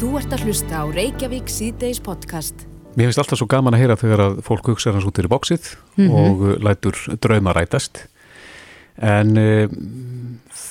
[0.00, 2.62] Þú ert að hlusta á Reykjavík síðdeis podcast.
[2.96, 5.66] Mér finnst alltaf svo gaman að heyra þegar að fólk hugsa hans út í bóksið
[5.98, 6.14] mm -hmm.
[6.16, 8.06] og lætur drauma rætast.
[8.96, 9.68] En uh,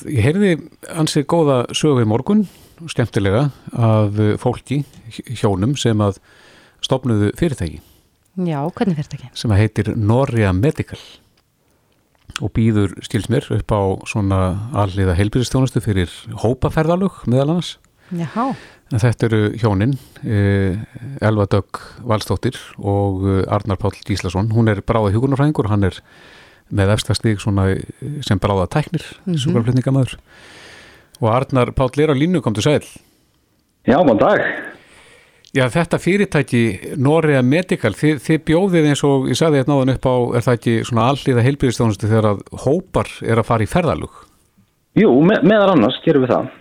[0.10, 0.56] ég heyrði
[0.90, 2.48] ansið góða sögu í morgun,
[2.90, 4.82] skemmtilega, af fólki,
[5.30, 6.18] hjónum sem að
[6.82, 7.82] stopnuðu fyrirtæki.
[8.34, 9.30] Já, hvernig fyrirtæki?
[9.34, 11.00] Sem að heitir Noria Medical
[12.42, 17.78] og býður stilsmér upp á svona alliða heilbyrðistjónustu fyrir hópaferðalug meðal annars.
[18.10, 18.56] Jáhá.
[18.90, 19.92] Þetta eru hjónin,
[20.26, 20.80] eh,
[21.22, 24.50] Elva Dögg Valstóttir og eh, Arnar Páll Gíslason.
[24.50, 26.00] Hún er bráða hjókunarfræðingur, hann er
[26.74, 27.84] með efstastík eh,
[28.26, 29.38] sem bráða tæknir, mm -hmm.
[29.38, 30.18] súkarflutningamöður.
[31.22, 32.84] Og Arnar Páll er á línu, kom til sæl.
[33.86, 34.42] Já, mann dag.
[35.54, 40.06] Já, þetta fyrirtæki Noria Medical, þið, þið bjóðið eins og ég sagði þetta náðan upp
[40.06, 44.12] á, er það ekki svona alliða heilbyrðistónustu þegar að hópar er að fara í ferðalug?
[44.94, 46.52] Jú, me meðan annars gerum við það.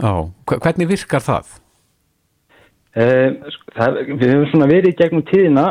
[0.00, 0.12] Já,
[0.46, 1.59] hvernig virkar það?
[2.90, 5.66] Uh, það, við hefum svona verið í gegnum tíðina,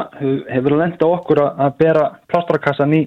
[0.48, 3.02] hefur lenda okkur að bera plástarkassan í,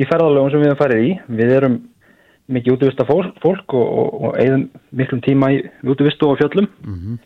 [0.00, 1.10] í ferðalögum sem við hefum farið í.
[1.40, 1.76] Við erum
[2.50, 3.44] mikið útvista fólk
[3.76, 6.70] og, og, og eigðum miklum tíma í útvistu og fjöllum.
[6.86, 7.18] Mm -hmm.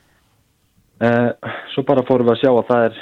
[1.07, 2.99] uh, svo bara fórum við að sjá að það er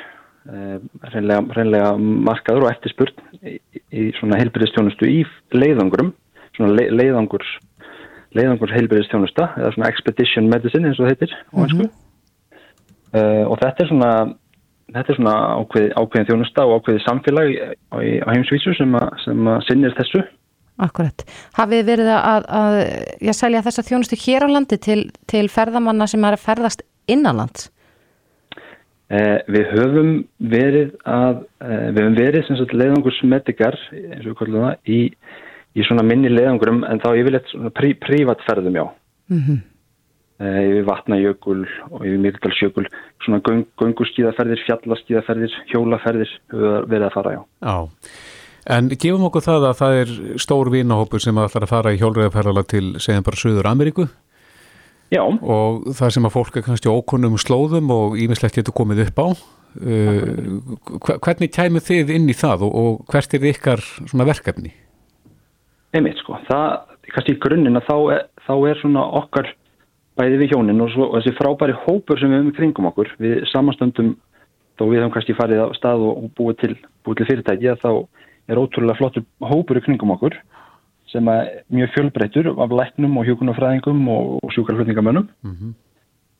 [0.52, 0.78] uh,
[1.14, 3.58] reynlega, reynlega markaður og eftirspurt í,
[3.90, 5.24] í svona heilbyrðistjónustu í
[5.56, 6.12] leiðangurum,
[6.56, 7.58] svona le, leiðangurs,
[8.36, 11.82] leiðangurs heilbyrðistjónusta eða svona expedition medicine eins og heitir á hansku.
[11.82, 12.11] Mm -hmm.
[13.12, 14.10] Uh, og þetta er svona,
[14.94, 17.50] þetta er svona ákveð, ákveðin þjónusta og ákveði samfélag
[17.92, 17.96] á,
[18.30, 20.22] heimsvísu sem, a, sem að sinnir þessu.
[20.80, 21.24] Akkurat.
[21.58, 22.76] Hafið verið að, að
[23.28, 27.68] ég selja þessa þjónustu hér á landi til, til ferðamanna sem er að ferðast innanlands?
[29.12, 30.14] Uh, við höfum
[30.54, 35.02] verið að, uh, við höfum verið leiðangursmedikar eins og við kallum það í,
[35.76, 37.52] í svona minni leiðangurum en þá yfirleitt
[38.06, 38.86] prívatferðum já.
[39.28, 39.44] Mm
[40.40, 42.86] yfir vatnajökul og yfir myrkdalsjökul
[43.22, 46.32] svona göng, gönguskíðaferðir, fjallaskíðaferðir, hjólaferðir
[46.90, 47.42] verið að fara, já.
[47.62, 47.76] Já,
[48.76, 50.12] en gefum okkur það að það er
[50.42, 54.08] stór vinahópur sem ætlar að fara í hjólreðaferðala til, segjum bara, Suður Ameríku.
[55.12, 55.22] Já.
[55.28, 59.28] Og það sem að fólk er kannski ókunnum slóðum og ímislegt getur komið upp á.
[59.72, 60.60] Uh,
[61.00, 64.72] hvernig kæmið þið inn í það og, og hvert er ykkar svona verkefni?
[65.96, 69.48] Einmitt, sko, það, kannski í grunninn að þá er, þá er svona okkar
[70.18, 73.44] bæði við hjónin og, svo, og þessi frábæri hópur sem við höfum kringum okkur við
[73.52, 74.14] samastöndum
[74.78, 76.74] þó við höfum kannski farið á stað og búið til,
[77.04, 77.90] búið til fyrirtæki að þá
[78.52, 80.36] er ótrúlega flottur hópur í kringum okkur
[81.12, 85.72] sem er mjög fjölbreytur af læknum og hjókunarfræðingum og, og sjúkarflutningamönnum mm -hmm.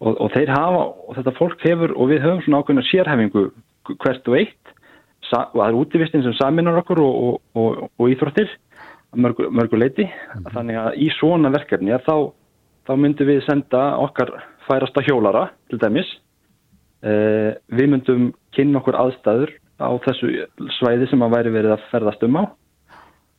[0.01, 3.51] og, og þeir hafa og þetta fólk hefur og við höfum svona ákveðna sérhefingu
[3.99, 4.67] hvert og eitt
[5.33, 8.49] og það er útivistinn sem saminar okkur og íþróttir
[9.17, 10.53] mörgu, mörgu mm -hmm.
[10.53, 12.33] þannig að í svona verkefni að þá
[12.87, 14.33] þá myndum við senda okkar
[14.67, 16.09] færasta hjólara til dæmis.
[17.03, 20.47] Eh, við myndum kynna okkur aðstæður á þessu
[20.79, 22.45] svæði sem að væri verið að ferðast um á,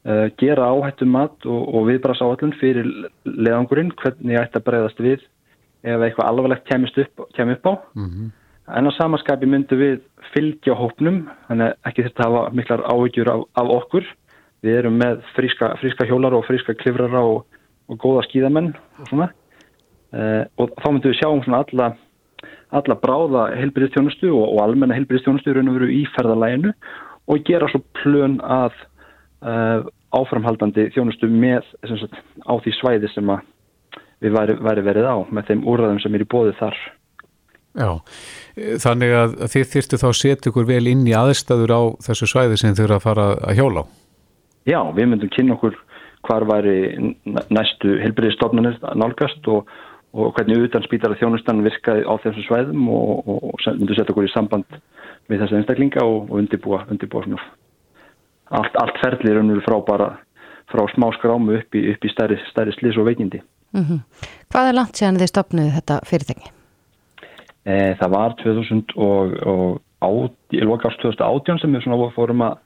[0.03, 2.89] eh, gera áhættum mat og, og viðbrasa áhættun fyrir
[3.23, 5.23] leðangurinn, hvernig ætti að breyðast við
[5.83, 7.73] ef eitthvað alvarlegt kemur upp, kem upp á.
[7.95, 8.31] Mm -hmm.
[8.77, 10.01] En á samaskapi myndum við
[10.33, 14.05] fylgja hópnum, þannig ekki þetta hafa miklar áhyggjur af, af okkur.
[14.63, 17.45] Við erum með fríska, fríska hjólar og fríska klifrara og
[17.91, 19.29] og góða skíðamenn og svona
[20.16, 21.89] uh, og þá myndum við sjá um svona alla,
[22.79, 26.73] alla bráða heilbyrðistjónustu og, og almenna heilbyrðistjónustu raun og veru í ferðalæginu
[27.31, 28.75] og gera svo plön að
[29.43, 33.31] uh, áframhaldandi þjónustu með sagt, á því svæði sem
[34.23, 36.77] við væri, væri verið á með þeim úrraðum sem er í bóði þar.
[37.73, 37.89] Já,
[38.83, 42.75] þannig að þið þyrstu þá setja ykkur vel inn í aðstæður á þessu svæði sem
[42.77, 43.85] þið eru að fara að hjóla á?
[44.69, 45.79] Já, við myndum kynna okkur
[46.28, 47.13] hvar væri
[47.53, 49.67] næstu helbriðistofnunir nálgast og,
[50.13, 54.29] og hvernig utan spítara þjónustan virkaði á þessum svæðum og, og, og myndu setja okkur
[54.29, 54.79] í samband
[55.29, 57.44] með þessu einstaklinga og undirbúa, undirbúa svona
[58.53, 60.09] allt, allt ferðlir um frá bara
[60.72, 63.41] frá smá skrámu upp í, upp í stærri, stærri slis og veikindi.
[63.73, 64.00] Mm -hmm.
[64.51, 66.51] Hvað er langt séðan þið stopnuði þetta fyrirtæki?
[67.66, 69.81] E, það var 2000 og
[70.52, 72.58] í lokast 2018 sem við svona fórum að,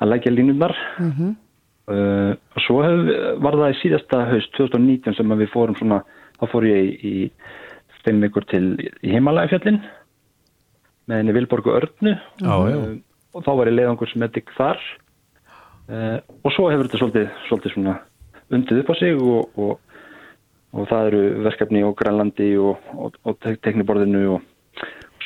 [0.00, 1.34] að leggja línundar mm -hmm.
[1.90, 3.00] Uh, og svo hef,
[3.42, 6.02] var það í síðasta haust 2019 sem við fórum svona
[6.38, 9.80] þá fór ég í, í fimm ykkur til í heimalægafjallin
[11.10, 12.76] með henni Vilborgu Örnu já, já.
[12.78, 12.92] Uh,
[13.34, 14.78] og þá var ég leiðangur sem edik þar
[15.90, 17.96] uh, og svo hefur þetta svolítið, svolítið svona
[18.54, 20.00] undið upp á sig og, og,
[20.76, 22.90] og það eru verkefni og Grænlandi og,
[23.26, 24.49] og tekniborðinu og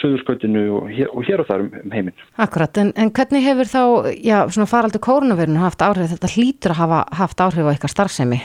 [0.05, 2.25] söðurskautinu og hér og, hér og þar um, um heiminn.
[2.37, 3.83] Akkurat, en, en hvernig hefur þá,
[4.21, 8.43] já, svona faraldur kórnaverinu haft áhrif, þetta hlýtur að hafa haft áhrif á eitthvað starfsemi,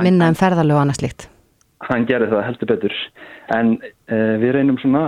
[0.00, 1.30] minna en ferðarlegu og annað slíkt?
[1.84, 2.94] hann gerir það heldur betur
[3.54, 5.04] en uh, við reynum svona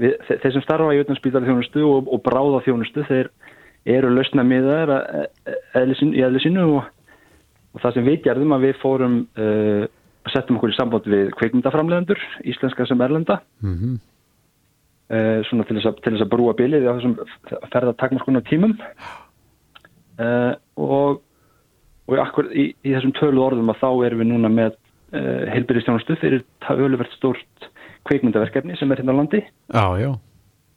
[0.00, 3.32] við, þe þeir sem starfa í auðvitað þjónustu og, og bráða þjónustu þeir
[3.96, 4.92] eru lausna miðar
[5.48, 6.86] í eðli sinu og,
[7.74, 9.84] og það sem við gerðum að við fórum uh,
[10.30, 13.96] settum okkur í samband við kveikmyndaframlegendur, íslenska sem erlenda mm -hmm.
[15.12, 17.18] Uh, svona til þess, að, til þess að brúa bilið á þessum
[17.74, 18.74] ferðartakmarskona tímum
[20.18, 21.20] uh, og
[22.10, 26.18] og akkur, í, í þessum tölu orðum að þá erum við núna með uh, heilbyrðistjónustu
[26.20, 27.70] fyrir töluvert stórt
[28.08, 30.12] kveikmyndaverkefni sem er hérna á landi Já, já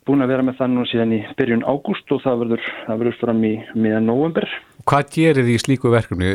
[0.06, 3.16] Búin að vera með það núna síðan í byrjun ágúst og það verður, það verður
[3.24, 4.50] fram í miðan november
[4.86, 6.32] Hvað gerir því slíku verkefni?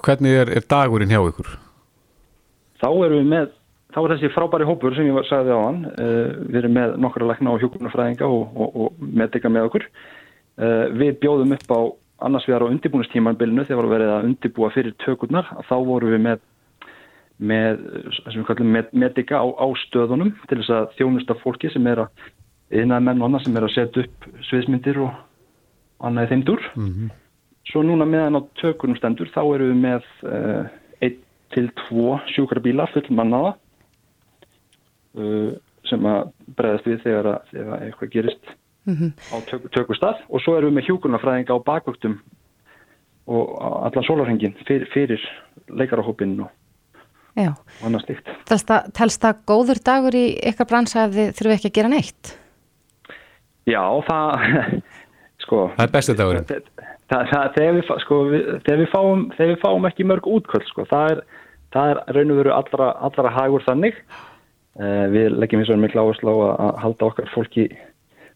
[0.00, 1.50] Hvernig er, er dagurinn hjá ykkur?
[2.80, 3.50] Þá erum við með
[3.96, 7.28] þá er þessi frábæri hópur sem ég sagði á hann uh, við erum með nokkra
[7.30, 9.86] lækna og hjókunarfræðinga og, og, og medika með okkur.
[10.60, 11.80] Uh, við bjóðum upp á
[12.28, 15.48] annars við erum á undirbúinustímanbylnu þegar vorum verið að undirbúa fyrir tökurnar.
[15.64, 16.44] Þá vorum við með
[17.36, 17.82] með,
[18.64, 22.24] með medika á, á stöðunum til þess að þjónusta fólki sem er að
[22.72, 25.18] einaði menn og annað sem er að setja upp sviðsmyndir og
[26.08, 27.10] annaði þeim dur mm -hmm.
[27.68, 30.08] svo núna meðan á tökunum stendur þá erum við með
[31.54, 33.54] til tvo sjúkrabíla fullmannaða
[35.86, 38.54] sem að bregðast við þegar, að, þegar eitthvað gerist
[38.86, 39.10] mm -hmm.
[39.32, 42.18] á tök, tökustaf og svo erum við með hjúkurnafræðinga á bakvöktum
[43.26, 45.22] og allan sólarhengin fyrir, fyrir
[45.68, 46.50] leikarahópin og
[47.36, 47.52] Já.
[47.84, 48.28] annars líkt.
[48.48, 52.38] Telst það góður dagur í ykkar bransa ef þið þurfum ekki að gera neitt?
[53.66, 54.30] Já, það
[55.44, 56.52] sko, það er bestu það,
[57.10, 60.86] það, það, þegar, við, sko, við, við fáum, þegar við fáum ekki mörg útköld sko,
[60.88, 61.20] það er,
[61.82, 64.35] er raun og veru allra, allra hagur þannig uh,
[64.76, 67.68] við leggjum eins og miklu áherslu á að halda okkar fólki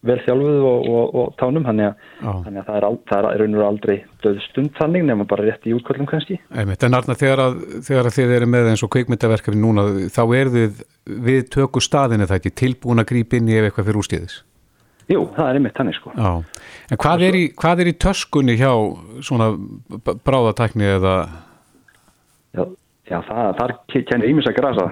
[0.06, 3.56] vel þjálfuð og, og, og tánum þannig að, þannig að það er, það er raun
[3.58, 6.38] og aldrei döðstund þannig nefnum bara rétt í útkvöldum kannski.
[6.56, 10.22] Einmitt, en Arna þegar, að, þegar að þið eru með eins og kveikmyndaverkefni núna þá
[10.38, 10.80] er þið
[11.26, 14.38] við tökur staðinu það ekki tilbúin að grípa inn í ef eitthvað fyrir ústíðis?
[15.10, 16.14] Jú, það er einmitt þannig sko.
[16.14, 16.64] Já,
[16.94, 18.72] en hvað er, í, hvað er í töskunni hjá
[19.26, 19.50] svona
[20.24, 21.14] bráðatakni eða?
[22.56, 22.64] Já,
[23.10, 24.90] já það, þar kennir ímis að grasa.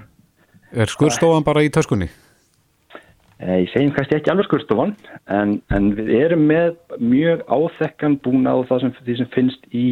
[0.72, 2.08] Er skurstofan bara í töskunni?
[3.38, 4.96] Eh, ég segjum kannski ekki alveg skurstofan
[5.30, 9.86] en, en við erum með mjög áþekkan búnað og það sem, sem finnst í,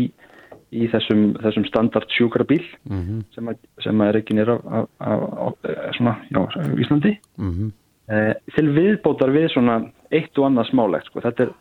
[0.74, 3.20] í þessum, þessum standard sjúkrabíl mm -hmm.
[3.36, 6.40] sem, að, sem að er ekki nýra á, á, á, á svona, já,
[6.74, 7.70] Íslandi mm -hmm.
[8.10, 9.78] eh, til viðbótar við svona
[10.10, 11.22] eitt og annað smálegt sko.
[11.22, 11.54] þetta er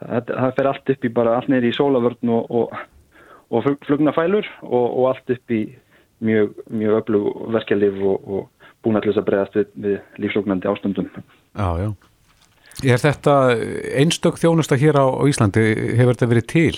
[0.00, 2.74] þetta, það fer allt upp í bara allt neyri í sólavörn og, og,
[3.50, 5.62] og flugnafælur og, og allt upp í
[6.20, 8.48] mjög, mjög öflug verkelif og
[8.84, 11.10] búin allir að bregðast við, við lífsóknandi ástundum.
[11.56, 11.90] Já, já.
[12.80, 13.34] Er þetta
[14.00, 15.64] einstök þjónusta hér á, á Íslandi,
[15.98, 16.76] hefur þetta verið til?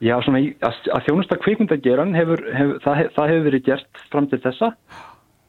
[0.00, 4.40] Já, svona að, að þjónusta kvikmyndageran hefur, hefur það, það hefur verið gert fram til
[4.44, 4.70] þessa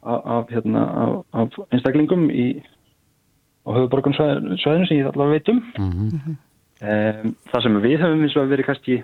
[0.02, 2.48] af, hérna, af, af einstaklingum í,
[3.64, 5.62] á höfuborgarsvæðinu sem ég allavega veitum.
[5.78, 6.38] Mm -hmm.
[6.82, 9.02] um, það sem við höfum eins og verið kannski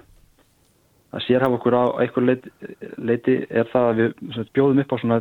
[1.15, 2.51] að sérhafa okkur á eitthvað leiti,
[2.99, 5.19] leiti er það að við bjóðum upp á svona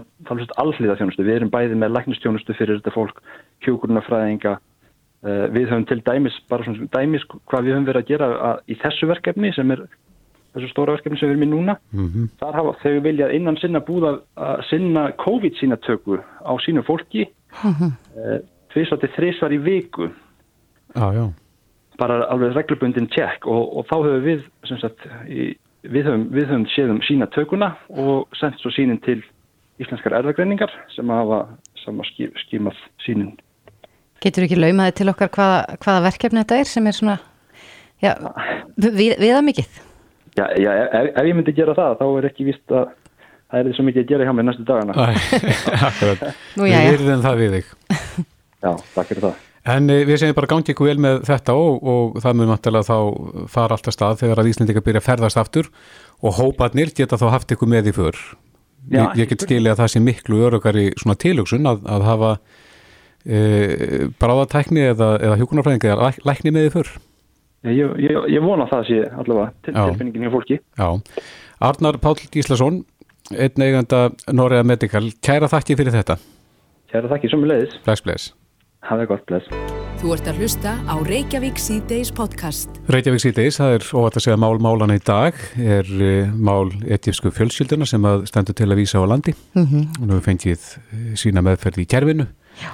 [0.62, 1.26] allhliða þjónustu.
[1.26, 3.20] Við erum bæði með læknistjónustu fyrir þetta fólk,
[3.66, 4.56] kjókurnafræðinga.
[5.26, 8.58] Uh, við höfum til dæmis, bara svona dæmis hvað við höfum verið að gera að,
[8.70, 9.86] í þessu verkefni sem er
[10.56, 11.78] þessu stóra verkefni sem við erum í núna.
[11.92, 12.28] Mm -hmm.
[12.42, 17.26] Þar hafa þau viljað innan sinna búða að sinna COVID sínatöku á sínu fólki
[17.62, 19.10] mm -hmm.
[19.16, 20.10] þrísvar í viku.
[20.94, 21.32] Já, já.
[21.98, 25.56] Bara alveg reglubundin tjekk og, og þá höfum við sem sagt í
[25.92, 29.20] við höfum, við höfum séðum sína tökuna og sendt svo sínin til
[29.82, 31.42] íslenskar erðagreiningar sem hafa
[31.82, 33.34] sama skímað sínin.
[34.24, 37.16] Getur ekki laumaði til okkar hvaða, hvaða verkefni þetta er sem er svona
[38.02, 38.14] já,
[38.80, 39.82] við, viða mikið?
[40.36, 42.88] Já, já ef, ef ég myndi gera það þá er ekki vist að
[43.46, 45.10] það er því svo mikið að gera hjá mig næstu dagana.
[46.58, 46.88] Nú, já, já.
[46.90, 47.74] Við erum það við þig.
[48.66, 49.45] Já, takk fyrir það.
[49.66, 52.86] En eh, við segjum bara gangi ykkur vel með þetta og, og það mun vantilega
[52.86, 52.98] þá
[53.50, 55.70] fara alltaf stað þegar að Íslandika byrja að ferðast aftur
[56.22, 58.20] og hópaðnir geta þá haft ykkur með í för.
[58.86, 62.30] Já, ég, ég get skilja að það sé miklu örugari svona tilugsun að, að hafa
[63.26, 63.40] e,
[64.22, 66.92] bráðatækni eða, eða hjókunarfræðingi eða lækni með í för.
[67.66, 70.60] Ég, ég, ég vona það sé allavega til tilfinningin hjá fólki.
[70.78, 70.88] Já,
[71.66, 72.84] Arnar Pál Gíslason,
[73.34, 76.20] einn eiganda Norrea Medical, kæra þakki fyrir þetta.
[76.92, 78.36] Kæra þakki, sem við
[78.86, 79.50] það gott, bless.
[79.96, 82.78] Þú ert að hlusta á Reykjavík C-Days podcast.
[82.92, 87.32] Reykjavík C-Days, það er óvært að segja mál málana í dag, er uh, mál etífsku
[87.34, 89.86] fjölskylduna sem að stendur til að vísa á landi mm -hmm.
[90.00, 92.26] og nú fengið uh, sína meðferði í kervinu
[92.60, 92.70] Já.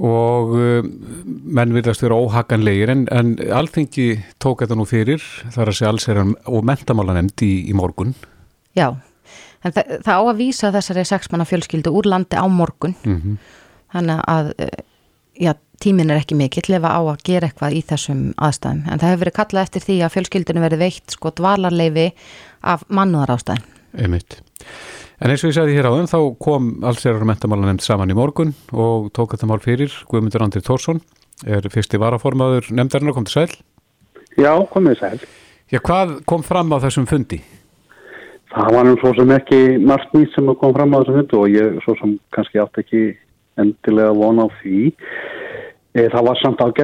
[0.00, 0.82] og uh,
[1.26, 5.22] menn virðast vera óhaganlegir en, en alþengi tók þetta nú fyrir
[5.52, 8.14] þar að segja alls er og mentamála nefnd í, í morgun.
[8.74, 8.96] Já,
[9.62, 13.36] En það, það á að vísa þessari sexmanna fjölskyldu úr landi á morgun Mm
[13.94, 14.78] þannig að eh,
[15.40, 19.12] já, tímin er ekki mikill ef á að gera eitthvað í þessum aðstæðum en það
[19.12, 22.08] hefur verið kallað eftir því að fjölskyldunum verið veitt sko dvalarleifi
[22.72, 23.64] af mannúðar ástæðin.
[23.98, 24.36] Einmitt.
[25.20, 28.54] En eins og ég sagði hér áðan þá kom allsherjar mentamála nefnd saman í morgun
[28.72, 31.02] og tók þetta mál fyrir Guðmundur Andri Tórsson
[31.44, 33.56] er fyrsti varaformaður nefndarinnar kom til sæl.
[34.40, 35.18] Já, komið sæl.
[35.72, 37.40] Já, hvað kom fram á þessum fundi?
[38.50, 41.52] Það var nú svo sem ekki margt nýtt sem kom fram á þessum fundu og
[41.52, 43.02] ég svo sem kannski átt ekki
[43.62, 44.80] endilega vona á því.
[45.90, 46.76] E, það var samt að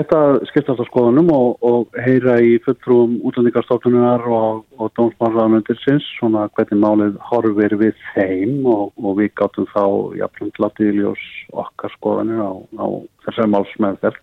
[0.48, 7.20] skiptast á skoðunum og, og heyra í fulltrúum útlendingarstofnunar og, og dómsmálaðanöndirsins svona hvernig málið
[7.28, 9.84] horfir við þeim og, og við gáttum þá
[10.18, 11.22] jafnframt latið í ljós
[11.54, 12.50] okkar skoðanir á,
[12.82, 12.86] á
[13.28, 14.18] þessari málsmeðferð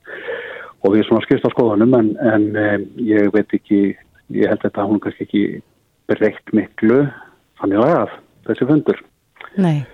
[0.84, 2.68] og við svona skiptast á skoðunum en, en e,
[3.08, 3.82] ég veit ekki,
[4.36, 5.46] ég held þetta að hún kannski ekki
[6.12, 7.06] breykt miklu
[7.62, 8.18] þannig að
[8.50, 9.04] þessi fundur.
[9.56, 9.86] Nei.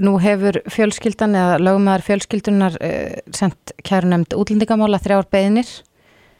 [0.00, 5.68] Nú hefur fjölskyldan eða lögumæðar fjölskyldunar uh, sendt kærunemnd útlendingamála þrjár beðinir.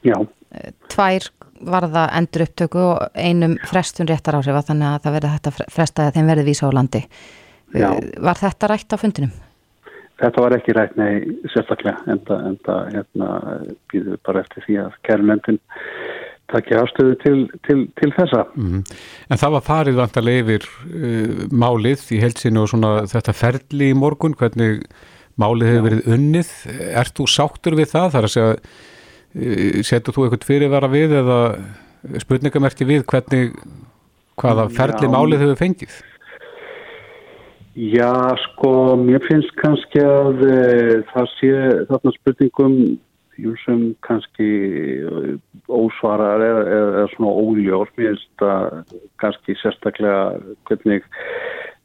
[0.07, 0.17] Já.
[0.21, 1.29] Uh, tvær
[1.61, 6.19] varða endur upptöku og einum frestun réttar áhrifa þannig að það verði þetta frestaði að
[6.19, 7.05] þeim verði vísa á landi.
[7.75, 7.89] Já.
[7.91, 9.33] Uh, var þetta rætt á fundinum?
[10.21, 11.13] Þetta var ekki rætt nei
[11.49, 13.29] sérstaklega enda, enda hérna
[13.89, 15.61] býður bara eftir því að kærunemndin
[16.53, 18.45] takja afstöðu til, til, til þessa.
[18.59, 18.85] Mm.
[19.31, 23.99] En það var farið vantarlega yfir uh, málið í helsinu og svona þetta ferli í
[23.99, 24.85] morgun, hvernig
[25.41, 26.55] málið hefur verið unnið.
[27.03, 28.19] Ert þú sáttur við það?
[28.19, 31.41] Er að segja, uh, setur þú eitthvað fyrirvara við eða
[32.23, 33.59] spurningamerki við hvernig,
[34.41, 35.13] hvaða ferli Já.
[35.13, 35.99] málið hefur fengið?
[37.81, 40.57] Já, sko, mér finnst kannski að e,
[41.13, 41.51] það sé
[41.87, 42.75] þarna spurningum
[43.65, 44.49] sem kannski
[45.07, 45.35] eh,
[45.71, 47.93] ósvarar eða, eða, svona óljós.
[47.97, 50.23] Mér finnst það kannski sérstaklega
[50.69, 51.07] hvernig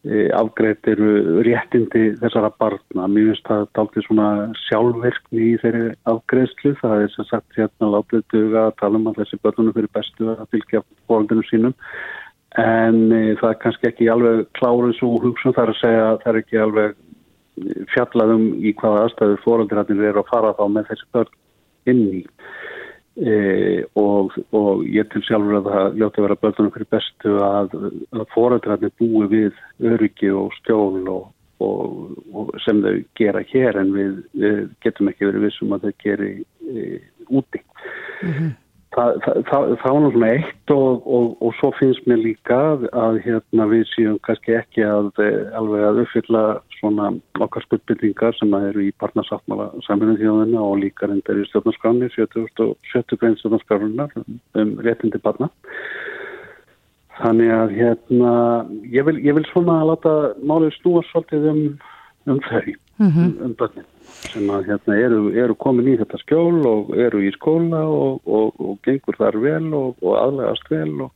[0.05, 3.07] e, afgreitt eru réttindi þessara barna.
[3.11, 4.27] Mér finnst það dálítið svona
[4.65, 6.75] sjálfverkni í þeirri afgreiðslu.
[6.81, 10.29] Það er sem sagt hérna látið duga að tala um að þessi börnunum fyrir bestu
[10.35, 11.75] að fylgja fólkinu sínum
[12.61, 16.29] en e, það er kannski ekki alveg kláruð svo hugsun þar að segja að það
[16.31, 20.87] er ekki alveg e, fjallað um í hvaða aðstæður fóröldirarnir eru að fara þá með
[20.91, 21.33] þessi börn
[21.91, 22.23] inn í
[23.15, 27.77] e, og, og ég til sjálfur að það ljóti að vera börnunum fyrir bestu að,
[28.15, 29.63] að fóröldirarnir búi við
[29.93, 31.31] öryggi og skjól og,
[31.63, 35.97] og, og sem þau gera hér en við, við getum ekki verið vissum að þau
[36.03, 36.31] geri
[36.65, 36.85] e,
[37.29, 37.63] úti.
[38.95, 42.57] Það, það, það, það var svona eitt og, og, og svo finnst mér líka
[42.95, 46.43] að, hérna, við séum kannski ekki að, eh, alveg að uppfylla
[46.77, 47.09] svona
[47.43, 53.35] okkar skuldbyttingar sem eru í partnersáttmála saminu þjóðina og líka reyndar í stjórnarskráni 70 grein
[53.41, 55.49] stjórnarskránunar um, réttindi barna.
[57.19, 58.31] Þannig að hérna,
[58.95, 61.61] ég vil, ég vil svona að láta málið snúa svolítið um,
[62.31, 62.63] um þau,
[63.03, 63.91] um, um börnin
[64.31, 68.61] sem að hérna eru, eru komin í þetta skjól og eru í skóla og, og,
[68.61, 71.07] og gengur þar vel og, og aðlegast vel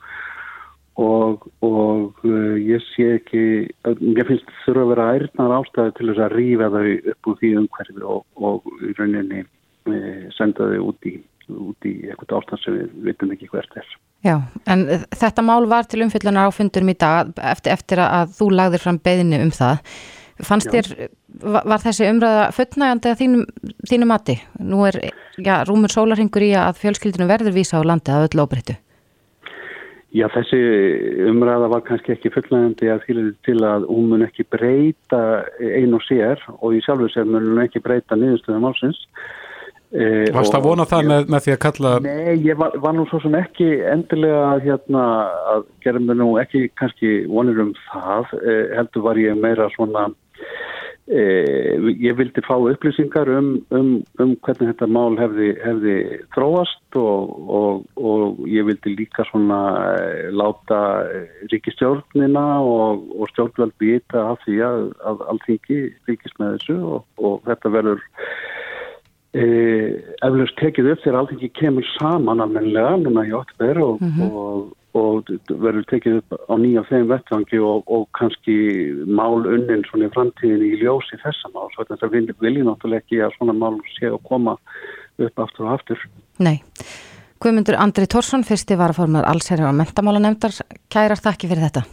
[0.99, 6.35] og, uh, ég sé ekki, ég finnst þurfa að vera ærnar ástæði til þess að
[6.35, 11.15] rífa þau upp úr því umhverfi og í rauninni uh, senda þau út í,
[11.55, 13.97] út í eitthvað ástand sem við vitum ekki hvert er.
[14.27, 14.35] Já,
[14.67, 14.83] en
[15.15, 18.99] þetta mál var til umfyllunar á fundunum í dag eftir, eftir að þú lagðir fram
[18.99, 19.79] beðinu um það.
[20.45, 20.79] Fannst Já.
[20.79, 21.09] þér,
[21.43, 23.41] var, þessi umræða fullnægandi að þínum,
[23.89, 24.35] þínum mati?
[24.63, 24.99] Nú er,
[25.37, 28.77] já, rúmur sólarhingur í að fjölskyldinu verður vísa á landi að öllu óbreyttu.
[30.15, 30.59] Já, þessi
[31.29, 35.19] umræða var kannski ekki fullnægandi að því til að hún mun ekki breyta
[35.59, 39.03] ein og sér og í sjálfu sér mun hún ekki breyta niðurstöðum álsins.
[39.89, 42.93] Eh, Varst það og- vona það með, með því að kalla Nei, ég var, var
[42.93, 45.05] nú svo sem ekki endilega að, hérna,
[45.53, 50.11] að gera mér nú ekki kannski vonir um það, eh, heldur var ég meira svona,
[51.09, 55.95] ég vildi fá upplýsingar um, um, um hvernig þetta mál hefði, hefði
[56.35, 59.59] þróast og, og, og ég vildi líka svona
[59.97, 60.81] eh, láta
[61.49, 67.41] ríkistjórnina og, og stjórnvöld vita af því að, að alltingi fylgist með þessu og, og
[67.49, 68.05] þetta verður
[69.33, 74.67] eh, eflaust tekið upp þegar alltingi kemur saman almennilega núna í oktober og, og,
[74.99, 78.55] og verður tekið upp á nýja þeim vettvangi og, og kannski
[79.07, 83.21] mál unnin svona í framtíðin í ljósi þessa mál svo þetta vil, viljum náttúrulega ekki
[83.25, 84.57] að svona mál sé að koma
[85.19, 86.03] upp aftur og aftur.
[86.43, 86.57] Nei.
[87.39, 90.57] Guðmundur Andri Tórsson, fyrsti varaformar allsherjar og mentamála nefndar,
[90.91, 91.85] kærar þakki fyrir þetta.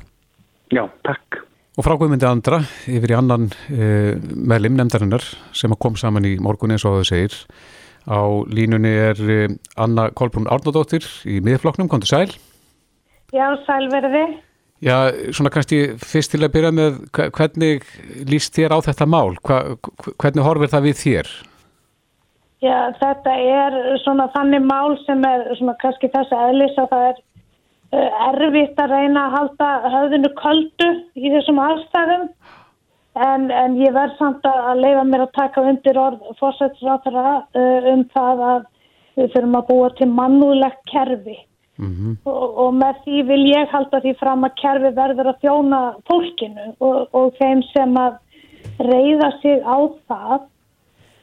[0.74, 1.38] Já, takk.
[1.76, 2.58] Og frá Guðmundi Andra
[2.88, 5.22] yfir í annan e, meðlim nefndarinnar
[5.54, 7.36] sem kom saman í morgun eins og þau segir.
[8.08, 9.38] Á línunni er e,
[9.78, 12.34] Anna Kolbrún Árnadóttir í miðflokknum, kom til sæl.
[13.34, 14.26] Já, sælverði.
[14.84, 17.86] Já, svona kannski fyrst til að byrja með hvernig
[18.28, 19.36] líst þér á þetta mál?
[19.40, 19.78] Hva,
[20.20, 21.30] hvernig horfir það við þér?
[22.64, 27.08] Já, þetta er svona þannig mál sem er svona kannski þess að eðlis að það
[27.08, 27.18] er
[27.96, 32.28] uh, erfitt að reyna að halda höfðinu köldu í þessum aðstæðum
[33.26, 38.06] en, en ég verð samt að leifa mér að taka undir orð fórsættisráþara uh, um
[38.12, 38.64] það að
[39.16, 41.38] við þurfum að búa til mannúðlegt kerfi
[41.78, 42.16] Mm -hmm.
[42.24, 46.66] og, og með því vil ég halda því fram að kerfi verður að þjóna fólkinu
[46.80, 48.14] og, og þeim sem að
[48.78, 49.78] reyða sig á
[50.08, 50.40] það.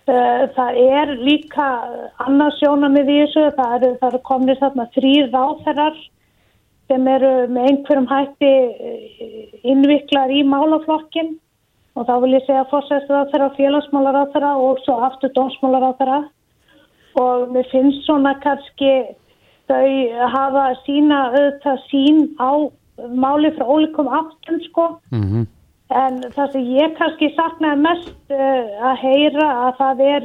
[0.03, 1.67] Uh, það er líka
[2.27, 3.45] annars sjónamið í þessu.
[3.55, 5.95] Það eru, eru komnið þarna þrýr ráþærar
[6.91, 11.39] sem eru með einhverjum hætti uh, innviklar í málaflokkin
[11.95, 16.23] og þá vil ég segja fórsæðsráþæra, félagsmálaráþæra og svo aftur dómsmálaráþæra
[17.21, 18.93] og mér finnst svona kannski
[19.69, 22.51] þau hafa sína auðvitað sín á
[23.15, 25.45] máli frá ólíkum áttum sko mm -hmm.
[25.89, 30.23] en það sem ég kannski saknaði mest uh, að heyra að það er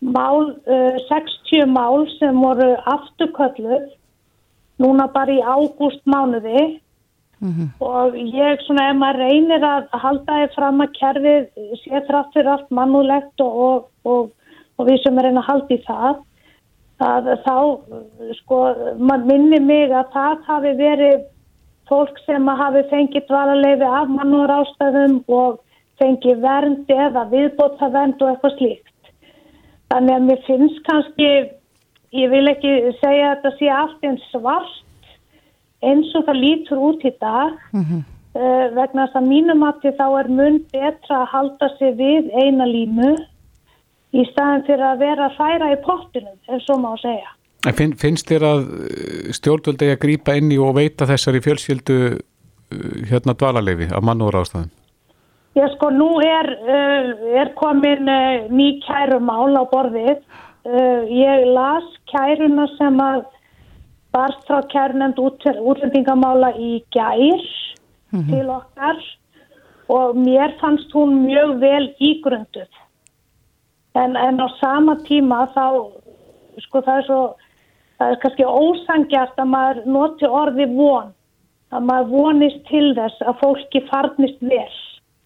[0.00, 3.86] mál, uh, 60 mál sem voru afturkölluð
[4.78, 6.80] núna bara í ágúst mánuði
[7.40, 7.68] mm -hmm.
[7.80, 11.44] og ég svona ef maður reynir að halda þið fram að kerfið
[11.82, 14.30] sé þrátt fyrir allt mannulegt og, og, og,
[14.76, 16.16] og við sem er einn að halda í það
[17.02, 17.56] að þá
[18.40, 18.60] sko
[18.98, 21.24] mann minni mig að það hafi verið
[21.88, 25.60] fólk sem hafi fengið dvalarleifi af mannúar ástæðum og
[26.00, 29.12] fengið vernd eða viðbóta vernd og eitthvað slíkt.
[29.92, 31.30] Þannig að mér finnst kannski,
[32.16, 34.82] ég vil ekki segja að þetta sé allt einn svart
[35.84, 38.02] eins og það lítur út í dag mm -hmm.
[38.40, 42.64] uh, vegna þess að mínum að þá er mun betra að halda sig við eina
[42.64, 43.16] línu
[44.16, 47.32] í staðin fyrir að vera að færa í pottunum, ef svo má segja.
[47.74, 52.18] Finn, finnst þér að uh, stjórnvöldi að grýpa inn í og veita þessari fjölskyldu uh,
[53.10, 54.70] hérna dvalarleifi af mannúra ástæðum?
[55.56, 57.10] Já sko, nú er, uh,
[57.42, 58.06] er komin
[58.52, 60.20] ný kærumál á borðið.
[60.66, 63.20] Ég las kæruna sem að
[64.10, 67.44] barst frá kærunend útlendingamála í gær
[68.10, 68.30] mm -hmm.
[68.30, 68.98] til okkar
[69.88, 72.72] og mér fannst hún mjög vel ígrunduð
[74.02, 75.66] en, en á sama tíma þá
[76.64, 77.20] sko það er svo
[77.98, 81.12] það er kannski ósangjart að maður noti orði von
[81.74, 84.76] að maður vonist til þess að fólki farnist vel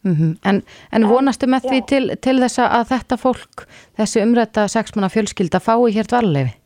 [0.05, 0.33] mm -hmm.
[0.45, 3.67] en, en vonastu með því til, til þess að þetta fólk
[3.99, 6.57] þessi umrætta sexmanna fjölskylda fái hér dvalulefi?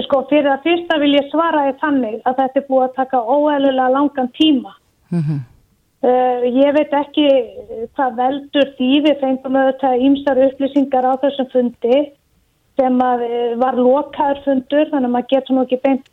[0.00, 3.18] Sko fyrir að fyrsta vil ég svara því þannig að þetta er búið að taka
[3.20, 4.72] óæðilega langan tíma
[5.10, 5.40] mm -hmm.
[6.00, 7.26] Uh, ég veit ekki
[7.92, 8.90] hvað veldur því.
[9.04, 11.98] Við fengum auðvitað ímstar upplýsingar á þessum fundi
[12.80, 16.08] sem að, uh, var lokaður fundur þannig að maður getur nú ekki beint,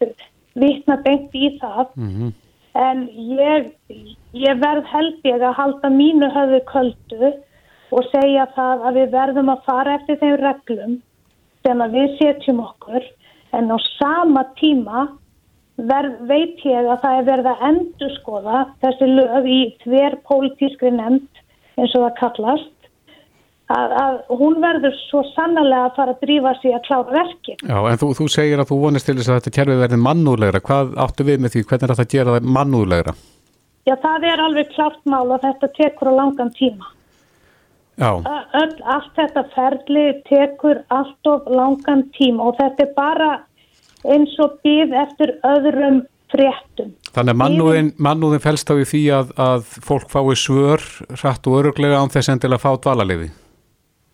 [0.60, 1.86] vitna beint í það.
[1.96, 2.34] Mm -hmm.
[2.78, 3.00] en
[3.40, 3.72] ég,
[4.34, 7.32] ég verð held ég að halda mínu höfu köldu
[7.92, 11.02] og segja það að við verðum að fara eftir þeim reglum
[11.64, 13.04] sem að við setjum okkur.
[13.54, 15.08] En á sama tíma
[15.78, 20.92] verð, veit ég að það er verið að endur skoða þessi lög í þver pólitískri
[20.96, 21.44] nefnd
[21.78, 22.74] eins og það kallast
[23.68, 27.64] að, að hún verður svo sannlega að fara að drífa sig að klára verkin.
[27.64, 30.64] Já, en þú, þú segir að þú vonist til þess að þetta kerfi verði mannúlegra.
[30.70, 31.66] Hvað áttu við með því?
[31.70, 33.16] Hvernig er þetta að gera það mannúlegra?
[33.88, 36.94] Já, það er alveg klárt mál og þetta tekur á langan tíma.
[37.98, 38.12] Já.
[38.62, 43.30] Öll, allt þetta ferli tekur allt of langan tíma og þetta er bara
[44.14, 46.94] eins og býð eftir öðrum fréttum.
[47.16, 50.84] Þannig að mannúðin, mannúðin fælst á því að, að fólk fái svör
[51.16, 53.30] hratt og öruglega án þess endilega að fá dvalaliði?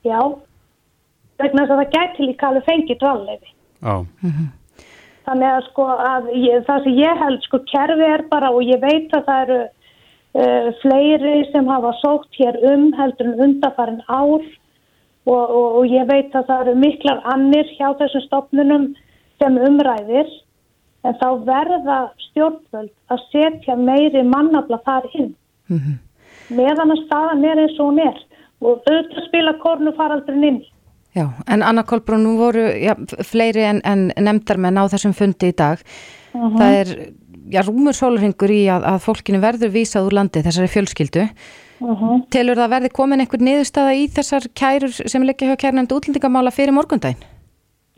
[0.06, 0.20] Já,
[1.42, 3.54] vegna þess að það gæti líka alveg fengið dvalaliði.
[3.84, 3.96] Já.
[3.96, 4.52] Mm -hmm.
[5.24, 8.82] Þannig að sko að ég, það sem ég held sko kerfi er bara og ég
[8.82, 14.44] veit að það eru uh, fleiri sem hafa sókt hér um heldur en undarfærin ár
[15.26, 18.90] og, og, og ég veit að það eru miklar annir hjá þessum stopnunum
[19.44, 20.32] sem umræðir
[21.04, 25.34] en þá verða stjórnvöld að setja meiri mannabla þar inn
[25.70, 25.98] mm -hmm.
[26.60, 28.22] meðan að staðan er eins og hún er
[28.64, 30.62] og auðvitað spila kornu faraldrin inn
[31.14, 35.52] Já, en Anna Kolbrún, nú voru já, fleiri en, en nefndar menn á þessum fundi
[35.52, 35.78] í dag
[36.34, 36.42] mhm.
[36.42, 36.58] -huh.
[36.58, 36.88] það er
[37.52, 41.28] já, rúmur sólurhingur í að, að fólkinu verður vísað úr landi þessari fjölskyldu
[41.80, 41.94] mhm.
[41.94, 42.24] -huh.
[42.30, 46.74] telur það verði komin einhver niðurstaða í þessar kærur sem leggja hjá kærnefndu útlendingamála fyrir
[46.74, 47.33] morgundaginn?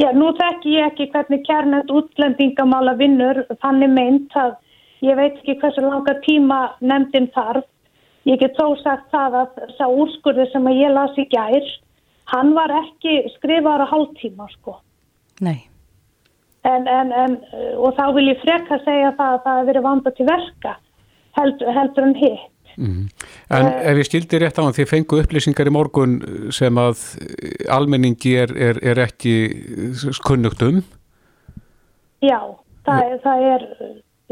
[0.02, 4.58] Já, nú þekk ég ekki hvernig kjarnend útlendingamála vinnur, þannig meint að
[5.06, 7.68] ég veit ekki hversu langa tíma nefndin þarf.
[8.26, 11.70] Ég get þó sagt það að þess að úrskurði sem að ég las í gær,
[12.34, 14.80] hann var ekki skrifaður á hálftíma, sko.
[15.46, 15.60] Nei.
[16.66, 17.38] En, en, en,
[17.78, 20.76] og þá vil ég freka segja það að það hefur verið vanda til verka.
[21.36, 22.76] heldur, heldur en hitt.
[22.76, 23.08] Mm.
[23.54, 26.16] En uh, ef ég skildi rétt á hann, þið fengu upplýsingar í morgun
[26.56, 27.04] sem að
[27.70, 29.36] almenningi er, er, er ekki
[30.26, 30.82] kunnugt um?
[32.26, 32.40] Já,
[32.88, 33.66] það er, það er,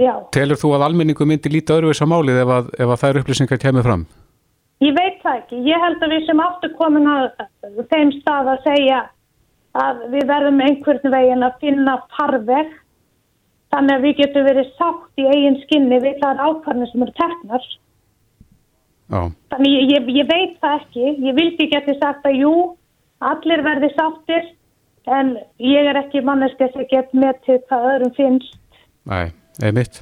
[0.02, 0.14] já.
[0.34, 3.86] Telur þú að almenningu myndi líta öðruvisa málið ef að, ef að þær upplýsingar kemur
[3.86, 4.06] fram?
[4.84, 5.60] Ég veit það ekki.
[5.70, 7.28] Ég held að við sem aftur komin að
[7.92, 9.04] þeim stað að segja
[9.84, 12.74] að við verðum einhvern veginn að finna farveg
[13.74, 17.70] þannig að við getum verið sátt í eigin skinni við þar ákvarðinu sem eru teknar.
[19.12, 19.22] Já.
[19.54, 21.08] Þannig ég, ég, ég veit það ekki.
[21.28, 22.54] Ég vildi geti sagt að jú,
[23.24, 24.52] allir verði sáttir
[25.12, 28.58] en ég er ekki manneski að get með til hvað öðrum finnst.
[29.10, 30.02] Nei, eða mitt.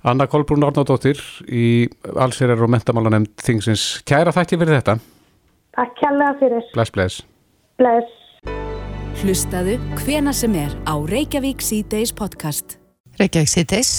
[0.00, 1.86] Anna Kolbrún Ornadóttir í
[2.16, 4.00] Allsýrar og mentamálanemnd Þingsins.
[4.08, 4.96] Kæra þætti fyrir þetta.
[5.76, 6.66] Takk kærlega fyrir.
[6.74, 7.20] Bless, bless.
[7.80, 8.16] Bless.
[9.20, 12.78] Hlustaðu hvena sem er á Reykjavík C-Days podcast.
[13.20, 13.92] Reykjavík C-Days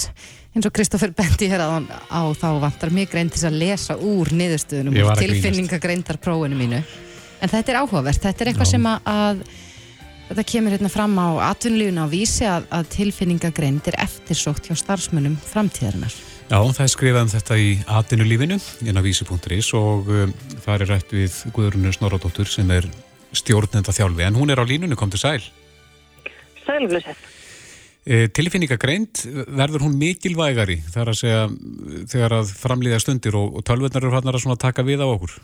[0.52, 1.80] eins og Kristófur bendi hér á,
[2.12, 6.82] á þá vantar mig grein til að lesa úr niðurstöðunum og tilfinningagreintar prófunu mínu.
[7.42, 8.72] En þetta er áhugavert, þetta er eitthvað Já.
[8.76, 9.40] sem að, að
[10.28, 15.40] þetta kemur hérna fram á atvinnulífuna á vísi að, að tilfinningagreind er eftirsókt hjá starfsmönnum
[15.48, 16.14] framtíðarinnar.
[16.52, 20.36] Já, það er skrifað um þetta í atvinnulífinu inn á vísi.is og um,
[20.66, 22.88] það er rætt við Guðrunur Snorradóttur sem er
[23.32, 25.40] stjórnenda þjálfi en hún er á línunni, kom til sæl
[26.66, 27.31] Sælflösett
[28.02, 31.42] E, tilfinningagreind, verður hún mikilvægari þar að segja
[32.10, 35.36] þegar að framlýða stundir og, og tölvurnar eru hann að taka við á okkur?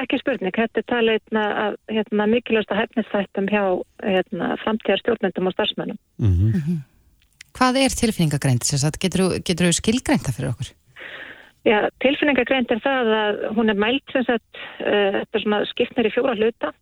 [0.00, 3.64] Ekki spurning, þetta er talið að hérna, mikilvægsta hefnistættum hjá
[4.00, 5.98] hérna, framtíðar stjórnendum og starfsmennum.
[6.22, 6.54] Mm -hmm.
[6.54, 6.78] Mm -hmm.
[7.58, 8.62] Hvað er tilfinningagreind?
[9.02, 10.70] Getur þú skilgreinda fyrir okkur?
[11.64, 16.06] Já, tilfinningagreind er það að hún er mælt sem sagt, uh, þetta er svona skipnir
[16.06, 16.72] í fjóra hluta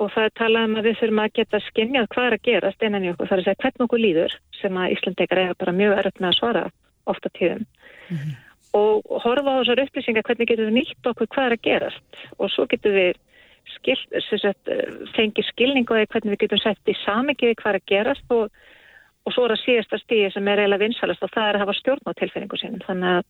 [0.00, 2.84] og það er talað um að við þurfum að geta skinnjað hvað er að gerast
[2.86, 3.28] innan í okkur.
[3.28, 6.38] Það er að segja hvern okkur líður sem að Íslandekar eiga bara mjög með að
[6.38, 6.62] svara
[7.10, 7.66] ofta tíðum.
[8.08, 8.38] Mm -hmm.
[8.80, 12.50] Og horfa á þessar upplýsingar hvernig getur við nýtt okkur hvað er að gerast og
[12.50, 13.12] svo getur við
[13.74, 13.98] skil,
[14.38, 14.70] sagt,
[15.16, 18.50] fengið skilningu eða hvernig við getum sett í samingiði hvað er að gerast og,
[19.26, 21.78] og svo er að síðasta stíði sem er eiginlega vinsalast og það er að hafa
[21.78, 22.84] stjórn á tilfinningu sínum.
[22.86, 23.24] Þannig að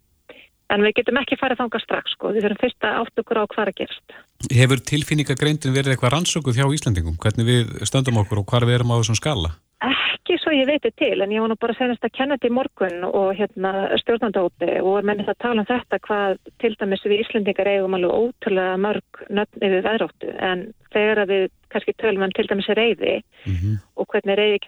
[0.71, 3.45] En við getum ekki farið þánga strax sko, við þurfum fyrst að átt okkur á
[3.51, 4.09] hvað að gerast.
[4.55, 7.19] Hefur tilfinningagreindin verið eitthvað rannsökuð hjá Íslandingum?
[7.21, 9.51] Hvernig við stöndum okkur og hvað við erum á þessum skala?
[9.81, 12.57] Ekki svo ég veitir til, en ég var nú bara senast að kenna þetta í
[12.59, 13.71] morgun og hérna
[14.03, 18.13] stjórnandóti og er mennið að tala um þetta hvað til dæmis við Íslandingar eigum alveg
[18.21, 23.57] ótrúlega mörg nöfn yfir veðróttu en þegar við kannski tölum um til dæmis reyði mm
[23.57, 23.75] -hmm.
[23.97, 24.61] og hvernig reyði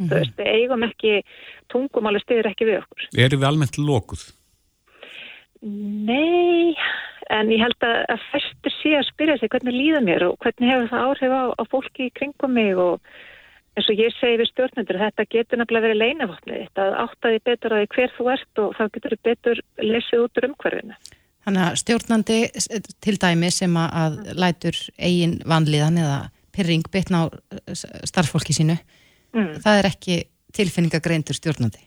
[0.00, 0.12] Mm -hmm.
[0.12, 1.22] Þú veist, við eigum ekki,
[1.68, 3.08] tungumáli styrir ekki við okkur.
[3.20, 4.22] Eru við almennt lókuð?
[6.08, 6.74] Nei,
[7.28, 10.70] en ég held að, að fyrstur sé að spyrja sig hvernig líða mér og hvernig
[10.70, 13.00] hefur það áhrif á, á fólki í kringum mig og
[13.76, 17.86] eins og ég segi við stjórnendur, þetta getur nefnilega verið leinavotnið, þetta áttaði betur að
[17.94, 20.96] hver þú ert og þá getur þið betur lesið út úr umhverfinu.
[21.44, 22.38] Þannig að stjórnandi
[23.04, 26.18] til dæmi sem að lætur eigin vanliðan eða
[26.56, 27.24] pyrring bitna á
[28.08, 28.76] starffólki sínu
[29.36, 29.54] mm.
[29.64, 30.18] það er ekki
[30.56, 31.86] tilfinningagreindur stjórnandi?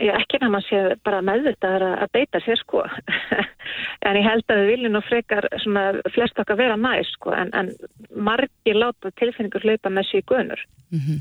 [0.00, 2.84] Já, ekki að maður sé bara meðvitað að beita sér sko.
[4.08, 5.82] En ég held að við viljum nú frekar svona
[6.14, 7.68] flest okkar vera næst sko en, en
[8.16, 11.18] margir láta tilfinningur hlaupa með sig gunur mm -hmm.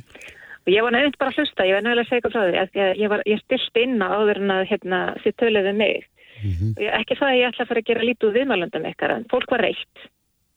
[0.64, 2.80] og ég var nefnitt bara að hlusta, ég var nefnilega að segja frá því að
[2.80, 6.08] ég, ég, var, ég stilt inn á áður en að hérna, þið töluðu mig.
[6.44, 6.72] Mm -hmm.
[6.78, 9.12] og ég, ekki það að ég ætla að fara að gera lítið úr viðmælundum ykkar
[9.12, 9.98] en fólk var reitt.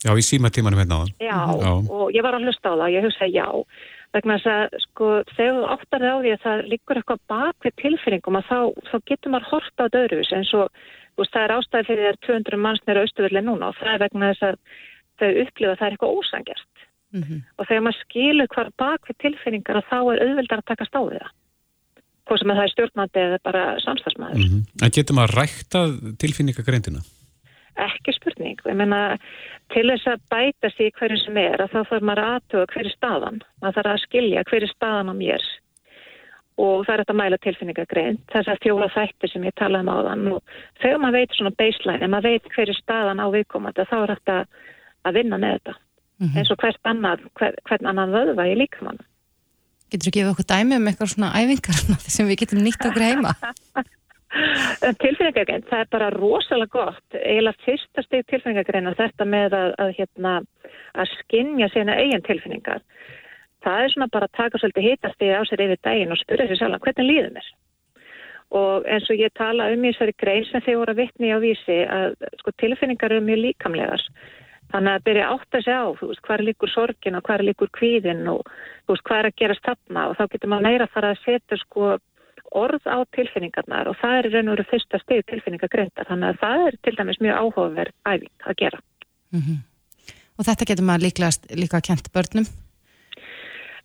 [0.03, 2.75] Já, í síma tímanum hérna á það Já, já, og ég var að hlusta á
[2.75, 3.47] það og ég hugsaði já
[4.13, 7.67] vegna þess að sko þegar þú áttar það á því að það líkur eitthvað bak
[7.67, 10.65] við tilfinningum að þá, þá getur maður horta á döruvis eins og
[11.17, 14.47] veist, það er ástæði fyrir þér 200 mannsnir austuverli núna og það er vegna þess
[14.49, 14.59] að
[15.21, 17.39] þau upplifa að það er eitthvað ósangjart mm -hmm.
[17.57, 21.19] og þegar maður skilur hvar bak við tilfinningar að þá er auðvildar að taka stáðið
[21.23, 21.33] það
[22.23, 24.63] hvað sem að það er stjórnandi eða bara samstagsmaður mm -hmm.
[24.83, 25.79] En getur maður rækta
[26.23, 27.01] tilfinningagreindina?
[27.81, 29.17] Ekki spurning, ég menna
[29.73, 33.39] til þess að bæta sig hverju sem er að þá þarf maður aðtöða hverju staðan.
[33.61, 35.45] Maður þarf að skilja hverju staðan á mér.
[36.61, 39.97] Og það er þetta mæla tilfinningagrein þess að fjóla þættir sem ég talaði um á
[40.09, 43.95] þann og þegar maður veit svona baseline en maður veit hverju staðan á viðkomandi þá
[44.03, 44.35] er þetta
[45.03, 45.73] að vinna með þetta.
[46.19, 46.37] Mm -hmm.
[46.37, 49.01] eins og hvert annan hver, hvern annan vöðva í líkamann
[49.93, 51.77] Getur þú að gefa okkur dæmi um eitthvað svona æfingar
[52.15, 53.33] sem við getum nýtt okkur heima?
[54.33, 59.91] Tilfinningagrein, það er bara rosalega gott, eiginlega fyrsta steg tilfinningagrein að þetta með að, að,
[59.99, 60.31] hérna,
[60.97, 62.81] að skinja sína eigin tilfinningar.
[63.63, 66.59] Það er svona bara að taka svolítið hitastegi á sér yfir daginn og spyrja sér
[66.59, 67.51] sjálf hvernig líður mér.
[68.53, 71.37] Og eins og ég tala um í þessari grein sem þeir voru að vittni á
[71.41, 74.03] vísi að sko, tilfinningar eru mjög líkamlegar.
[74.73, 77.39] Þannig að byrja átt að segja á, þú veist, hvað er líkur sorgin og hvað
[77.39, 80.67] er líkur kvíðin og þú veist, hvað er að gera stafna og þá getur maður
[80.67, 81.91] meira að fara að setja sko
[82.57, 86.07] orð á tilfinningarnar og það er raun og veru fyrsta steg tilfinningagreindar.
[86.09, 88.79] Þannig að það er til dæmis mjög áhugaverð æfing að gera.
[89.33, 89.57] Mm -hmm.
[90.37, 92.47] Og þetta getur maður líklegast líka að kenta börnum?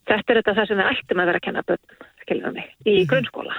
[0.08, 2.90] Þetta er þetta það sem við ættum að vera að kenna börnum, skiljum mig, í
[2.90, 3.10] mm -hmm.
[3.10, 3.56] grunnskóla.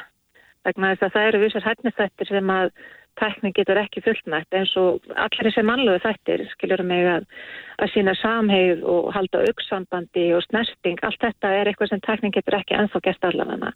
[0.64, 2.72] Þegar það eru vissar hætnistættir sem að
[3.20, 7.28] tækning getur ekki fullnægt eins og allir þessi mannlegu þættir skiljur mig að,
[7.82, 12.60] að sína samheið og halda auksambandi og snerting, allt þetta er eitthvað sem tækning getur
[12.60, 13.74] ekki ennþá gert allavega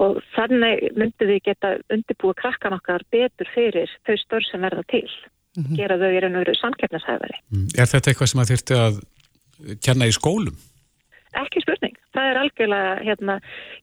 [0.00, 5.08] og þannig myndi við geta undirbúið krakkan okkar betur fyrir þau störn sem verða til
[5.08, 5.76] mm -hmm.
[5.76, 7.66] gera þau í raun og veru samkeppnashæfari mm.
[7.78, 8.94] Er þetta eitthvað sem að þurfti að
[9.84, 10.56] kenna í skólum?
[11.32, 13.36] Ekki spurning það er algjörlega, hérna,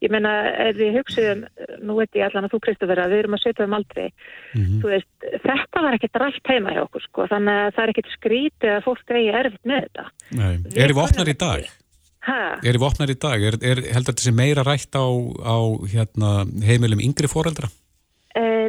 [0.03, 0.33] ég menna,
[0.67, 1.43] ef við hugsiðum,
[1.85, 4.07] nú veit ég allan að þú Kristofur að við erum að setja um aldrei,
[4.53, 4.81] mm -hmm.
[4.85, 8.73] veist, þetta var ekkert rætt heima hjá okkur, sko, þannig að það er ekkert skrítið
[8.75, 10.05] að fólk eigi erfitt með þetta.
[10.31, 11.61] Nei, er þið vopnar í dag?
[12.25, 12.59] Hæ?
[12.59, 13.43] Er þið vopnar í dag?
[13.47, 16.31] Er, er heldur þetta sem meira rætt á, á hérna,
[16.65, 17.71] heimilum yngri foreldra?
[18.37, 18.67] Eh,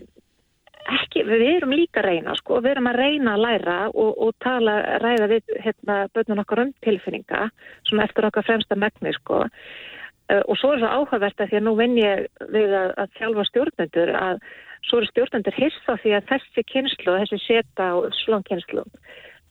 [0.91, 4.35] ekki, við erum líka að reyna sko, við erum að reyna að læra og, og
[4.43, 7.49] tala, ræða við hérna börnun okkar um tilfinninga
[7.89, 11.67] svona eftir okkar fremsta megni sko uh, og svo er það áhugavert að því að
[11.67, 14.45] nú vinn ég við að, að þjálfa stjórnendur að
[14.89, 18.87] svo eru stjórnendur hissa því að þessi kynslu, þessi seta og slónkynslu,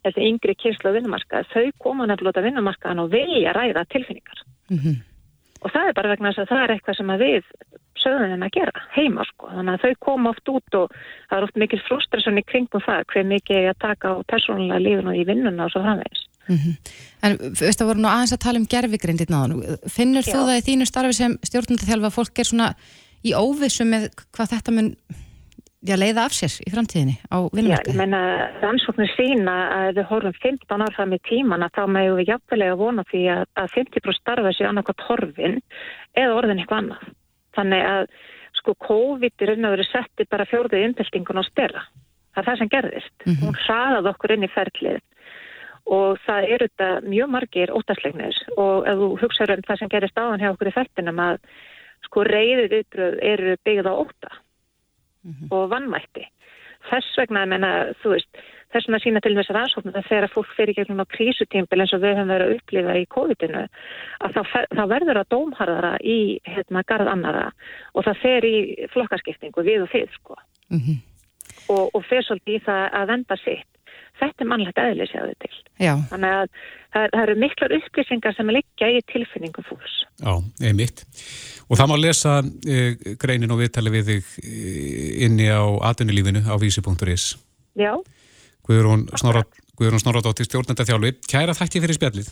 [0.06, 4.96] þessi yngri kynslu á vinnumarka, þau koma nefnilega vinnumarkaðan og vilja ræða tilfinningar mm -hmm.
[5.62, 7.44] og það er bara vegna þess að það er eitthvað sem að við
[8.00, 9.50] sögðum að gera heima sko.
[9.52, 10.96] Þannig að þau koma oft út og
[11.30, 14.84] það er oft mikil frustration í kringum það hver mikið er að taka á persónulega
[14.86, 16.26] lífun og í vinnuna og svo framvegis.
[16.50, 16.76] Mm -hmm.
[17.24, 19.78] En veist það voru nú aðeins að tala um gerfigrind í náðan.
[19.96, 20.32] Finnur Já.
[20.34, 22.70] þú það í þínu starfi sem stjórnundathjálfa að fólk er svona
[23.24, 24.96] í óvissu með hvað þetta mun
[25.86, 27.92] já, leiða af sér í framtíðinni á vinnumarkaði?
[27.92, 28.22] Já, ég menna
[28.64, 32.74] rannsóknir sína að við horfum 15 ár fram í tíman að þá meðum við jafnveg
[32.74, 35.62] að vona því að, að 50% starfa sér annarkot horfin
[36.18, 37.06] eða orðin eitthvað annað.
[37.58, 38.12] Þannig að
[38.60, 41.86] sko COVID er raun og verið setti bara fjórðið innbyltingun á stela.
[42.34, 43.16] Það er það sem gerðist.
[43.24, 43.46] Mm -hmm.
[43.46, 45.02] Hún hraðað okkur inn í ferlið
[45.90, 50.20] og það eru þetta mjög margir óttaslegnir og ef þú hugsaður um það sem gerist
[50.20, 51.40] áðan hjá okkur í fertinum að
[52.06, 54.30] sko reyðið ytröð eru byggð á óta
[55.24, 55.52] mm -hmm.
[55.52, 56.26] og vannmætti.
[56.90, 58.30] Þess vegna, menna, þú veist,
[58.74, 62.04] þess vegna sína til þess aðsóknum að þegar fólk fyrir gegnum á krísutímpil eins og
[62.04, 63.64] við höfum verið að upplifa í COVID-inu
[64.26, 64.42] að þá,
[64.78, 67.48] þá verður það dómharðara í hérna garð annara
[67.94, 68.56] og það fer í
[68.94, 70.38] flokkaskiptingu við og þið sko
[70.70, 71.02] mm -hmm.
[71.74, 73.70] og, og fer svolítið í það að venda sitt
[74.20, 75.94] þetta er mannlegt aðlið séðu til Já.
[76.12, 80.34] þannig að það, það eru miklar upplýsingar sem liggja í tilfinningum fólks Já,
[80.70, 81.06] einmitt
[81.70, 82.80] og það má lesa e,
[83.22, 87.32] greinin og viðtali við þig eh, inni á aðunulífinu á vísi.is
[87.80, 87.94] Já
[88.70, 89.08] Guðrún
[90.04, 91.16] Snorradóttir stjórnenda þjálfi.
[91.26, 92.28] Kæra þakki fyrir spjallið.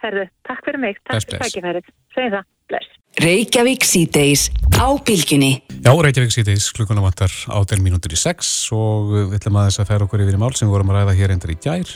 [0.00, 1.00] Herðu, takk fyrir mig.
[1.08, 1.88] Takk fyrir tækifærið.
[2.16, 2.50] Segð það.
[2.70, 2.92] Bless.
[3.20, 4.44] Reykjavík síðdeis
[4.78, 5.50] á bylginni.
[5.82, 9.90] Já, Reykjavík síðdeis klukkuna vantar ádel mínútur í sex og við ætlum að þess að
[9.90, 11.92] færa okkur yfir í mál sem við vorum að ræða hér endur í gær.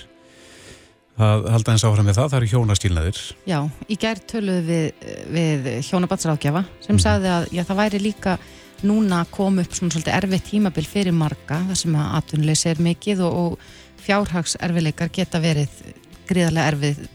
[1.15, 3.23] Það halda eins áfram með það, það eru hjónastílnaðir.
[3.47, 7.03] Já, í gær töluðu við, við hjónabatsrákjafa sem mm.
[7.07, 8.37] sagði að já, það væri líka
[8.85, 13.23] núna kom upp svona svolítið erfið tímabil fyrir marga þar sem að atvinnuleysi er mikið
[13.29, 15.79] og, og fjárhagserfileikar geta verið
[16.29, 17.07] gríðarlega erfið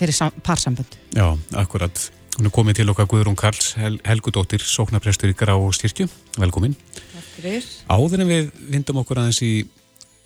[0.00, 0.98] fyrir parsambund.
[1.16, 1.26] Já,
[1.58, 2.10] akkurat.
[2.38, 6.06] Hún er komið til okkar Guðrún Karls Hel Helgudóttir, sóknarprestur í Grá styrkju.
[6.38, 6.76] Velkomin.
[7.90, 9.52] Áður en við vindum okkur aðeins í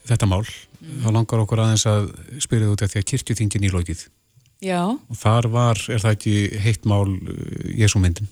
[0.09, 0.99] þetta mál, mm.
[1.05, 2.11] þá langar okkur aðeins að
[2.43, 4.05] spyrja þú þetta því að kirkjuþingin í lókið.
[4.63, 4.81] Já.
[4.93, 7.35] Og þar var, er það ekki heitt mál uh,
[7.81, 8.29] Jésúmyndin?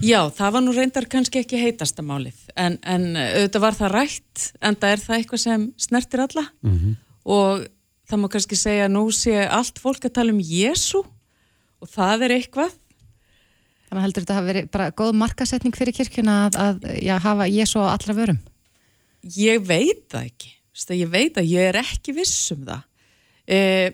[0.00, 4.44] Já, það var nú reyndar kannski ekki heitasta málið, en, en auðvitað var það rætt,
[4.64, 6.94] en það er það eitthvað sem snertir alla mm -hmm.
[7.36, 7.66] og
[8.12, 12.26] það má kannski segja að nú sé allt fólk að tala um Jésu og það
[12.28, 12.76] er eitthvað.
[13.88, 17.48] Þannig að heldur þetta að vera bara góð markasetning fyrir kirkuna að, að já, hafa
[17.52, 18.38] Jésu á allra vörum?
[19.36, 20.54] Ég veit það ekki,
[20.98, 22.86] ég veit að ég er ekki viss um það.
[23.46, 23.88] Eh,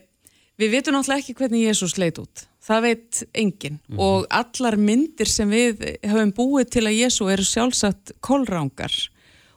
[0.60, 4.00] við veitum náttúrulega ekki hvernig Jésu sleit út það veit enginn mm -hmm.
[4.04, 8.92] og allar myndir sem við höfum búið til að Jésu eru sjálfsagt kólrángar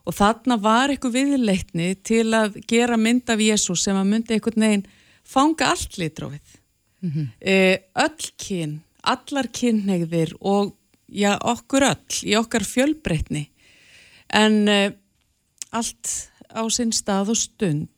[0.06, 4.66] og þarna var eitthvað viðleitni til að gera mynd af Jésu sem að myndi einhvern
[4.66, 4.88] veginn
[5.28, 6.58] fanga allt litrófið.
[7.02, 7.28] Mm -hmm.
[7.96, 10.76] öll kyn, allar kynneigðir og
[11.10, 13.50] já, okkur öll í okkar fjölbreytni.
[14.30, 14.94] En e,
[15.72, 17.90] allt á sinn stað og stund.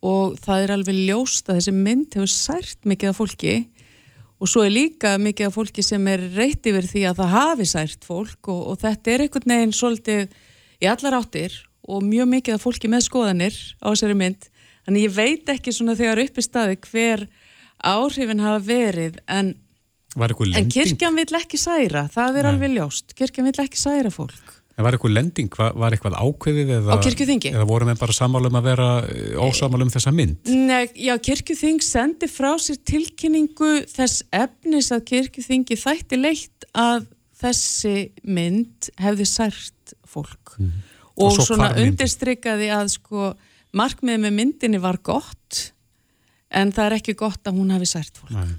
[0.00, 3.68] Og það er alveg ljóst að þessi mynd hefur sært mikið af fólki.
[4.38, 7.66] Og svo er líka mikið af fólki sem er reytt yfir því að það hafi
[7.66, 10.28] sært fólk og, og þetta er einhvern veginn svolítið
[10.82, 11.54] í allar áttir
[11.88, 14.50] og mjög mikið af fólki með skoðanir á þessari mynd
[14.86, 17.24] þannig ég veit ekki svona þegar upp í staði hver
[17.78, 19.54] áhrifin hafa verið en,
[20.18, 22.52] en kirkjan vill ekki særa það er Nei.
[22.52, 26.96] alveg ljóst, kirkjan vill ekki særa fólk En var eitthvað lending, var, eitthvað ákveðið eða?
[27.50, 30.52] Eða vorum við bara samálum að vera eh, ósamálum þessa mynd?
[30.54, 37.96] Nei, já, kirkjuþing sendi frá sér tilkynningu þess efnis að kirkjuþingi þætti leitt að þessi
[38.26, 40.70] mynd hefði sært fólk mm.
[41.16, 43.32] og, og svona undirstrykkaði að sko
[43.76, 45.68] markmiðið með myndinni var gott
[46.48, 48.32] en það er ekki gott að hún hafi sært fólk.
[48.32, 48.56] Nei.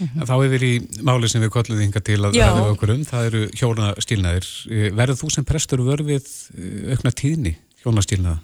[0.00, 0.26] Mm -hmm.
[0.26, 0.74] Þá við í
[1.06, 4.48] máli sem við kolluðum yngar til að ræða okkur um, það eru hjónastílnaðir.
[4.70, 6.26] Eh, verður þú sem prestur vörfið
[6.58, 8.40] eh, aukna tíðni hjónastílnaða?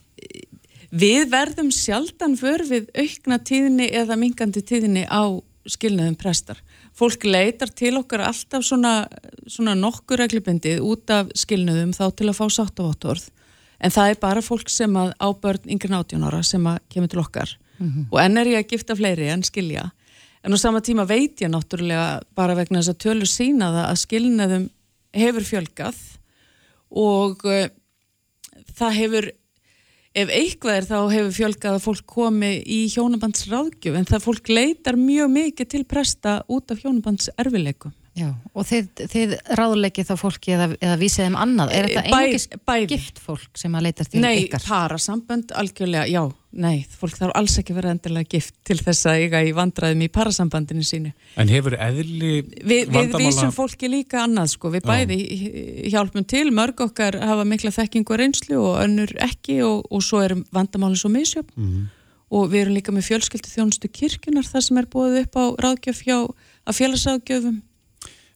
[0.91, 5.25] Við verðum sjaldan vörfið aukna tíðni eða mingandi tíðni á
[5.67, 6.63] skilnaðum prestar.
[6.97, 9.07] Fólk leitar til okkar alltaf svona,
[9.47, 13.27] svona nokkur reglubindið út af skilnaðum þá til að fá sáttavottorð
[13.77, 17.21] en það er bara fólk sem að á börn yngre nátjónara sem að kemur til
[17.21, 17.57] okkar.
[17.77, 18.05] Mm -hmm.
[18.11, 19.91] og enn er ég að gifta fleiri en skilja.
[20.43, 24.03] En á sama tíma veit ég náttúrulega bara vegna þess að tölur sína það að
[24.05, 24.71] skilnaðum
[25.13, 25.97] hefur fjölgað
[26.91, 27.69] og uh,
[28.75, 29.31] það hefur
[30.17, 34.97] ef eitthvað er þá hefur fjölgað að fólk komi í hjónabandsráðgjöf en það fólk leitar
[34.97, 40.67] mjög mikið til presta út af hjónabandserfileikum Já, og þið, þið ráðleikið þá fólki eða,
[40.81, 44.63] eða vísið um annað, er þetta einhverjum gift fólk sem að leitast í nei, ykkar?
[44.63, 46.23] Nei, parasambönd, algjörlega, já,
[46.65, 50.09] nei, fólk þarf alls ekki verið endilega gift til þess að eiga í vandraðum í
[50.15, 51.13] parasambandinu sínu.
[51.37, 53.05] En hefur eðli Vi, vandamála...
[53.05, 55.21] Við vísum fólki líka annað, sko, við bæði
[55.93, 60.25] hjálpum til, mörg okkar hafa mikla þekkingu og reynslu og önnur ekki og, og svo
[60.25, 61.53] er vandamálinn svo misjöfn.
[61.53, 61.87] Mm -hmm.
[62.33, 66.01] og við erum líka með fjölskyldu þjónustu kirkunar þar sem er búið upp á ráðgjöf
[66.09, 66.19] hjá
[66.65, 67.61] að félagsráðgjöfum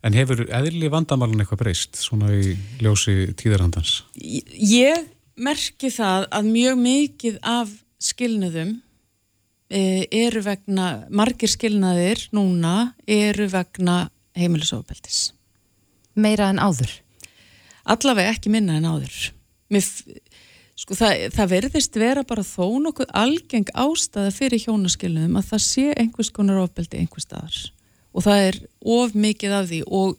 [0.00, 3.98] En hefur eðli vandamálun eitthvað breyst svona í ljósi tíðarhandans?
[4.16, 5.10] Ég
[5.40, 8.78] merki það að mjög mikið af skilnaðum
[9.68, 14.06] e, eru vegna, margir skilnaðir núna eru vegna
[14.40, 15.34] heimilisofbeldis.
[16.16, 16.94] Meira en áður?
[17.90, 19.18] Allavega ekki minna en áður.
[19.70, 19.84] Mér,
[20.80, 25.86] sko það, það verðist vera bara þó nokkuð algeng ástæða fyrir hjónaskilnaðum að það sé
[25.92, 27.60] einhvers konar ofbeldi einhver staðar
[28.14, 28.60] og það er
[28.98, 29.80] of mikið af því.
[29.86, 30.14] Og,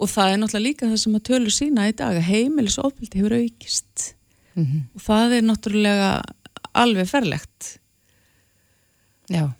[0.00, 3.38] og það er náttúrulega líka það sem að tölur sína í dag að heimilisofbildi hefur
[3.38, 4.14] aukist.
[4.54, 4.82] Mm -hmm.
[4.94, 6.10] og það er náttúrulega
[6.74, 7.76] alveg ferlegt.
[9.30, 9.50] Já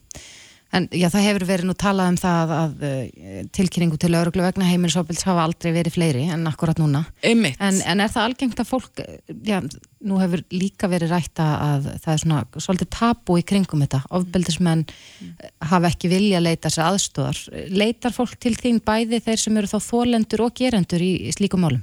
[0.70, 4.68] En já, það hefur verið nú talað um það að uh, tilkynningu til öruglu vegna
[4.68, 7.02] heimilisofbils hafa aldrei verið fleiri en akkurat núna.
[7.26, 9.02] En, en er það algengt að fólk,
[9.46, 9.58] já,
[10.06, 14.04] nú hefur líka verið rætta að það er svona svolítið tabu í kringum þetta.
[14.20, 15.34] Ofbildismenn mm.
[15.72, 17.42] hafa ekki vilja að leita sér aðstóðar.
[17.74, 21.66] Leitar fólk til þín bæði þeir sem eru þá þólendur og gerendur í, í slíkum
[21.66, 21.82] málum?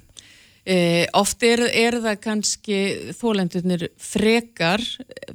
[0.68, 2.78] Eh, oft er, er það kannski
[3.16, 4.82] þólendurnir frekar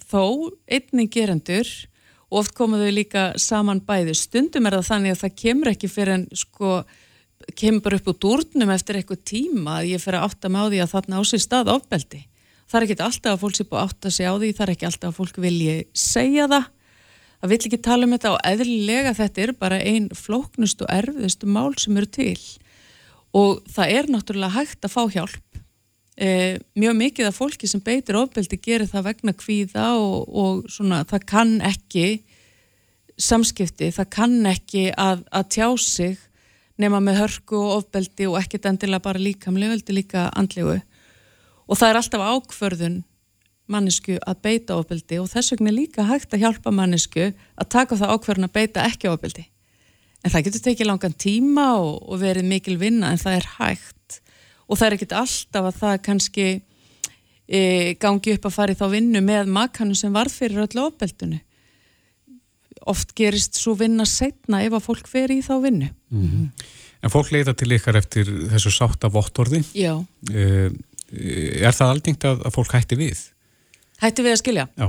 [0.04, 1.68] þó einnig gerendur
[2.32, 6.14] og oft komuðu líka saman bæði stundum er það þannig að það kemur ekki fyrir
[6.16, 6.70] en sko
[7.58, 10.66] kemur bara upp úr dúrnum eftir eitthvað tíma að ég fer að átta mig á
[10.72, 12.22] því að þarna á sig stað ofbeldi.
[12.70, 14.72] Það er ekki alltaf að fólk sé búið að átta sig á því, það er
[14.72, 16.68] ekki alltaf að fólk vilji segja það.
[17.42, 21.50] Það vill ekki tala um þetta og eðlilega þetta er bara einn flóknust og erfiðustu
[21.50, 22.38] mál sem eru til
[23.32, 25.51] og það er náttúrulega hægt að fá hjálp.
[26.22, 31.00] E, mjög mikið af fólki sem beitir ofbeldi gerir það vegna kvíða og, og svona
[31.10, 32.04] það kann ekki
[33.18, 36.20] samskipti, það kann ekki að, að tjá sig
[36.80, 40.78] nema með hörku og ofbeldi og ekkert endilega bara líkamlega, veldi líka andlegu.
[41.66, 42.96] Og það er alltaf ákförðun
[43.70, 47.98] mannesku að beita ofbeldi og þess vegna er líka hægt að hjálpa mannesku að taka
[47.98, 49.46] það ákförðun að beita ekki ofbeldi.
[50.22, 54.21] En það getur tekið langan tíma og, og verið mikil vinna en það er hægt
[54.72, 56.46] og það er ekkert alltaf að það kannski
[57.46, 57.60] e,
[58.00, 61.40] gangi upp að fara í þá vinnu með makanu sem varð fyrir öllu ofbeldunu
[62.90, 65.90] oft gerist svo vinna setna ef að fólk fer í þá vinnu.
[66.10, 66.70] Mm -hmm.
[67.02, 69.62] En fólk leita til ykkar eftir þessu sátt af vottorði.
[69.74, 70.04] Já.
[70.32, 70.70] E,
[71.12, 73.18] Er það algengt að, að fólk hætti við?
[74.00, 74.68] Hætti við að skilja?
[74.80, 74.86] Já.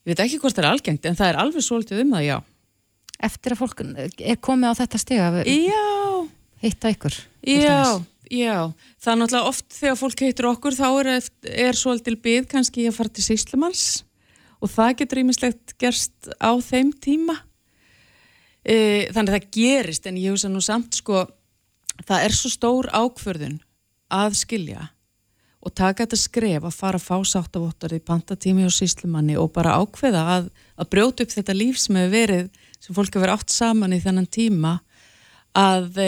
[0.00, 2.38] Ég veit ekki hvort það er algengt en það er alveg svolítið um það, já.
[3.20, 6.28] Eftir að fólk er komið á þetta steg Já.
[6.64, 8.00] Hitta ykkur Já
[8.30, 8.70] Já,
[9.02, 11.08] það er náttúrulega oft þegar fólk heitur okkur þá er,
[11.50, 13.86] er svolítil byggð kannski að fara til síslumanns
[14.62, 17.40] og það getur ímislegt gerst á þeim tíma.
[18.62, 21.24] E, þannig að það gerist en ég hugsa nú samt sko
[22.04, 23.58] það er svo stór ákförðun
[24.12, 24.90] að skilja
[25.60, 29.74] og taka þetta skref að fara að fá sáttavottar í pantatími og síslumanni og bara
[29.80, 32.46] ákveða að, að brjóta upp þetta líf sem hefur verið,
[32.78, 34.78] sem fólk hefur átt saman í þennan tíma
[35.56, 35.98] að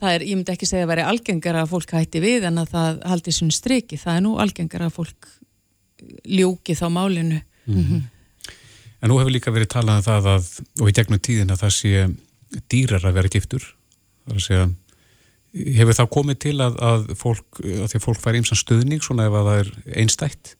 [0.00, 2.72] það er, ég myndi ekki segja að veri algengara að fólk hætti við en að
[2.74, 5.28] það haldi svona striki, það er nú algengara að fólk
[6.24, 8.08] ljúki þá málinu mm -hmm.
[9.00, 10.48] En nú hefur líka verið talað um það að,
[10.80, 12.08] og í gegnum tíðin að það sé
[12.68, 13.64] dýrar að vera giftur.
[14.26, 14.66] Það er að segja,
[15.78, 19.28] hefur það komið til að, að fólk, að því að fólk fær ímsan stöðning svona
[19.30, 19.72] ef að það er
[20.02, 20.52] einstætt?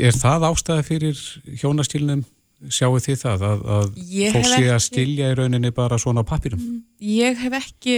[0.00, 1.22] Er það ástæði fyrir
[1.62, 2.24] hjónastílunum?
[2.68, 3.86] Sjáu þið það að, að
[4.34, 6.64] fólk sé að stilja í rauninni bara svona á pappirum?
[7.00, 7.94] Ég hef ekki,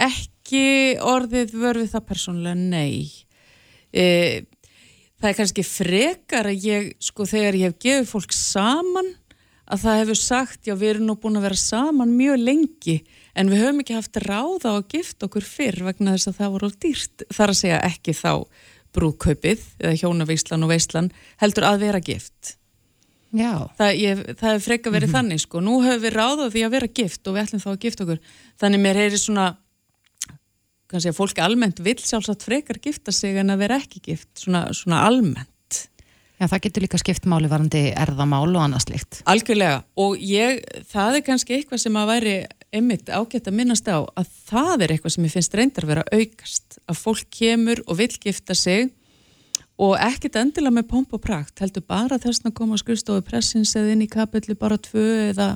[0.00, 0.62] ekki
[1.04, 3.10] orðið vörfið það persónulega, nei.
[3.92, 4.06] E,
[5.20, 9.10] það er kannski frekar að ég, sko þegar ég hef gefið fólk saman,
[9.68, 12.96] að það hefur sagt, já við erum nú búin að vera saman mjög lengi,
[13.36, 16.54] en við höfum ekki haft ráða á að gifta okkur fyrr vegna þess að það
[16.56, 17.26] voru dýrt.
[17.28, 18.32] Það er að segja ekki þá
[18.96, 22.57] brúðkaupið, eða hjónaveislan og veislan, heldur að vera gift.
[23.76, 25.28] Það, ég, það er freka verið mm -hmm.
[25.28, 27.82] þannig sko, nú höfum við ráðað því að vera gift og við ætlum þá að
[27.84, 28.20] gifta okkur.
[28.60, 29.46] Þannig mér heyri svona
[30.88, 34.30] kannski að fólki almennt vil sjálfsagt frekar gifta sig en að vera ekki gift.
[34.34, 35.52] Svona, svona almennt.
[36.38, 41.16] Já, það getur líka skipt máli varandi erðamál og annað slikt Algjörlega, og ég, það
[41.18, 42.34] er kannski eitthvað sem að væri
[42.70, 46.04] einmitt ágætt að minnast á að það er eitthvað sem ég finnst reyndar að vera
[46.12, 46.78] aukast.
[46.86, 48.92] Að fólk kemur og vil gifta sig
[49.78, 53.76] og ekkit endilega með pomp og prakt heldur bara þess að koma að skrifstofu pressins
[53.78, 55.52] eða inn í kapilli bara tvö eða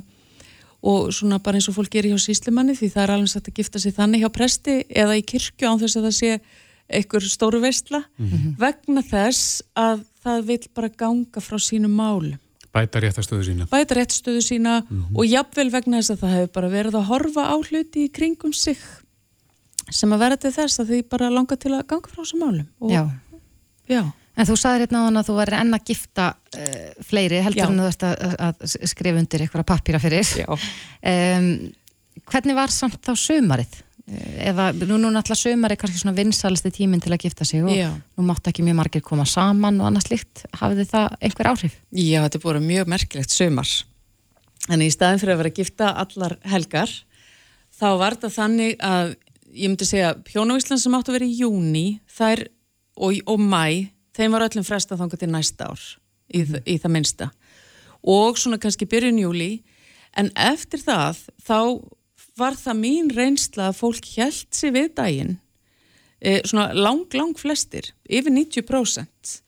[0.83, 3.59] og svona bara eins og fólk gerir hjá síslimanni því það er alveg sætt að
[3.59, 6.31] gifta sig þannig hjá presti eða í kirkju án þess að það sé
[6.93, 8.55] einhver stóru veistla mm -hmm.
[8.59, 12.39] vegna þess að það vil bara ganga frá sínum mál
[12.73, 13.67] Bæta réttastöðu sína.
[13.69, 15.19] Bæta réttastöðu sína mm -hmm.
[15.19, 18.53] og jafnvel vegna þess að það hefur bara verið að horfa á hluti í kringum
[18.53, 18.79] sig
[19.91, 22.67] sem að vera til þess að því bara langa til að ganga frá þessum málum
[22.81, 23.11] og Já
[23.93, 24.03] Já.
[24.33, 27.69] En þú sagði hérna á hann að þú væri enn að gifta uh, fleiri heldur
[27.69, 30.31] en þú ert að, að skrifa undir eitthvað pappýra fyrir.
[30.49, 31.51] Um,
[32.33, 33.83] hvernig var samt þá sömarið?
[34.11, 37.71] Eh, eða nú er náttúrulega sömarið kannski svona vinsalisti tíminn til að gifta sig og
[37.71, 37.93] Já.
[38.19, 40.45] nú mátt ekki mjög margir koma saman og annað slikt.
[40.59, 41.77] Hafið þið það einhver áhrif?
[41.95, 43.71] Já, þetta er búin mjög merkilegt sömar.
[44.71, 46.91] En í staðin fyrir að vera að gifta allar helgar,
[47.75, 49.15] þá var þetta þannig að
[49.53, 52.47] ég myndi segja Hjónavísland sem átt að vera í júni, þær
[52.97, 55.83] og, og mæ, þeim var öllum fresta þanga til næsta ár
[56.33, 56.63] í, mm.
[56.67, 57.31] í það minnsta
[58.03, 59.53] og svona kannski byrjun júli
[60.19, 61.61] en eftir það þá
[62.39, 65.39] var það mín reynsla að fólk held sér við daginn
[66.21, 69.39] e, svona lang, lang flestir yfir 90%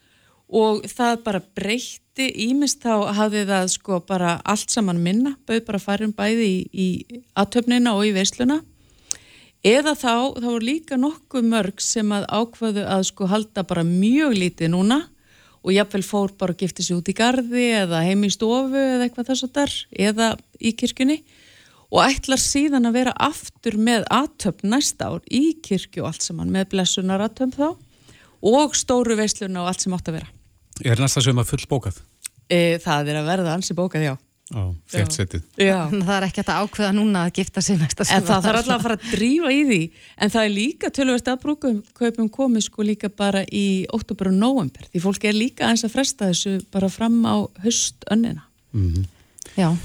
[0.54, 5.82] og það bara breytti ímest þá hafði það sko bara allt saman minna, bauð bara
[5.82, 8.60] farum bæði í, í aðtöfnina og í veisluna
[9.64, 14.36] eða þá, þá er líka nokkuð mörg sem að ákvaðu að sko halda bara mjög
[14.36, 15.00] lítið núna
[15.64, 19.06] og jáfnvel fór bara að gifta sig út í gardi eða heim í stofu eða
[19.06, 19.74] eitthvað þess að þar
[20.10, 20.28] eða
[20.60, 21.18] í kirkjunni
[21.94, 26.52] og ætlar síðan að vera aftur með aðtöfn næsta ár í kirkju og allt saman
[26.52, 27.68] með blessunar aðtöfn þá
[28.44, 30.30] og stóru veisluna og allt sem átt að vera.
[30.84, 32.02] Er næsta sem að full bókað?
[32.50, 34.14] E, það er að verða ansi bókað, já.
[34.52, 34.76] Á.
[36.04, 38.74] Það er ekki að ákveða núna að gifta sig næsta sem en það þarf alltaf
[38.74, 39.80] að fara að drífa í því.
[40.20, 44.90] En það er líka tölvist að brúkaupum komið sko líka bara í óttúber og nóvember.
[44.92, 48.44] Því fólk er líka eins að fresta þessu bara fram á höst önnina.
[48.76, 49.06] Mm -hmm.
[49.56, 49.76] Já.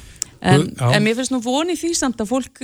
[0.42, 2.62] En, en mér finnst nú vonið því samt að fólk,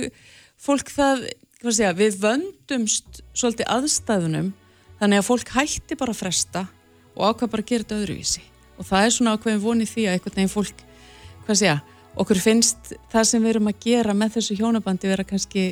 [0.56, 1.26] fólk það
[1.64, 4.52] segja, við vöndumst svolítið aðstæðunum
[5.00, 6.66] þannig að fólk hætti bara að fresta
[7.16, 8.42] og ákvað bara að gera þetta öðruvísi.
[8.76, 10.85] Og það er svona ákveðin vonið því að einhvern veginn fólk
[11.46, 11.80] hvað sé ég,
[12.18, 15.66] okkur finnst það sem við erum að gera með þessu hjónabandi vera kannski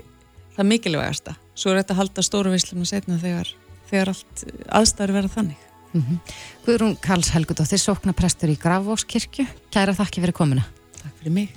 [0.55, 1.37] það mikilvægasta.
[1.55, 3.51] Svo er þetta að halda stóru vissluna setna þegar,
[3.91, 4.45] þegar allt
[4.81, 5.69] aðstæður vera þannig.
[5.95, 6.33] Mm -hmm.
[6.67, 10.65] Guðrún Karls Helgudóttir sóknaprestur í Grafvókskirkju Kæra þakki fyrir komuna.
[11.03, 11.55] Takk fyrir mig.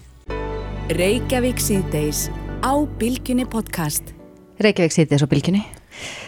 [0.89, 2.29] Reykjavík síðdeis
[2.61, 4.13] á Bilginni podcast.
[4.61, 5.65] Reykjavík síðdeis á Bilginni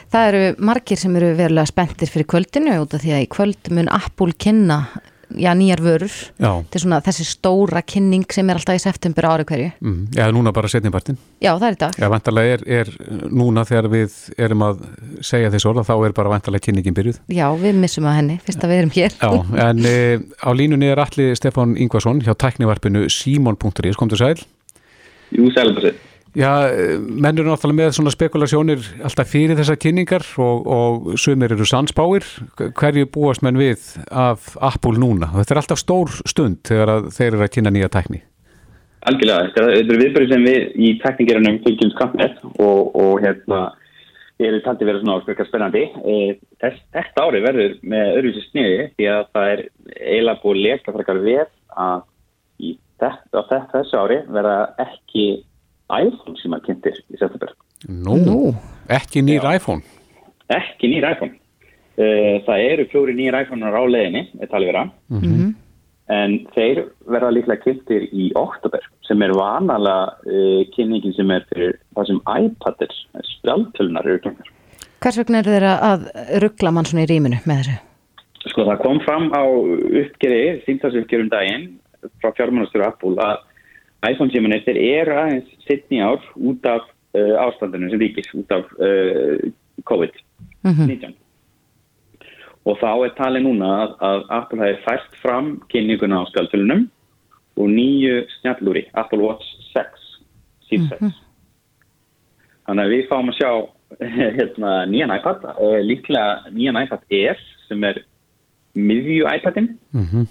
[0.10, 3.72] Það eru margir sem eru verulega spenntir fyrir kvöldinu út af því að í kvöld
[3.76, 4.80] mun Apple kynna
[5.38, 6.16] já, nýjar vörur.
[6.72, 9.70] Til svona þessi stóra kynning sem er alltaf í september ári hverju.
[9.84, 11.98] Mm, Já, núna bara setnipartin Já, það er í dag.
[12.02, 12.92] Já, vantarlega er, er
[13.30, 14.84] núna þegar við erum að
[15.22, 17.22] segja þessu orða, þá er bara vantarlega kynningin byrjuð.
[17.36, 19.18] Já, við missum að henni, fyrst að við erum hér.
[19.22, 19.98] Já, en e,
[20.42, 24.38] á línunni er allir Stefán Ingvarsson hjá tæknivarpinu simon.is, kom þú sæl?
[25.36, 25.78] Jú, sælum
[26.38, 26.70] Já,
[27.02, 32.28] menn eru náttúrulega með svona spekulasjónir alltaf fyrir þessar kynningar og, og sumir eru sannsbáir.
[32.78, 33.82] Hverju búast menn við
[34.14, 35.32] af Apple núna?
[35.40, 38.22] Þetta er alltaf stór stund þegar þeir eru að kynna nýja tækni.
[39.10, 43.62] Algjörlega, þetta eru viðbörði sem við í tekníkerunum fylgjum skammið og, og hérna,
[44.44, 45.86] ég er taldið verið svona áskveikar spennandi.
[46.04, 46.18] E,
[46.62, 49.66] þess, þetta ári verður með öðruvísi sniði því að það er
[49.98, 51.46] eiginlega búið leka frekar við
[51.88, 52.04] að
[52.60, 55.30] í þetta, þessu ári verða ekki
[55.90, 57.54] iPhone sem að kynntir í september.
[57.88, 58.38] Nú, no,
[58.92, 59.56] ekki nýr Já.
[59.60, 59.82] iPhone?
[60.54, 61.36] Ekki nýr iPhone.
[62.00, 64.86] Uh, það eru fjóri nýr iPhone á leðinni, er talið vera.
[65.10, 65.50] Mm -hmm.
[66.10, 71.76] en þeir verða líklega kynntir í oktober sem er vanalega uh, kynningin sem er fyrir
[71.96, 72.96] það sem iPad-ir,
[73.36, 74.48] spjáltölunar eru kynntar.
[75.00, 76.10] Hvers vegna eru þeirra að
[76.44, 77.78] ruggla mann svona í rýminu með þessu?
[78.50, 79.44] Sko það kom fram á
[80.02, 81.80] uppgeri, síntalsuppgerum daginn
[82.22, 83.38] frá fjármánastur Apple að
[84.08, 86.86] iPhone símanir þeir eru aðeins sittni ár út af
[87.18, 89.50] uh, ástandinu sem ríkis, út af uh,
[89.90, 91.16] COVID-19.
[92.68, 96.86] Og þá er talið núna að, að Apple hafi fært fram kynninguna á skjálfölunum
[97.60, 100.08] og nýju snjallúri, Apple Watch 6,
[100.70, 101.20] Series 6.
[102.70, 103.52] Þannig að við fáum að sjá
[104.40, 108.04] hérna, nýjan iPad, uh, líklega nýjan iPad Air sem er
[108.78, 110.28] miðju iPadin Mhm.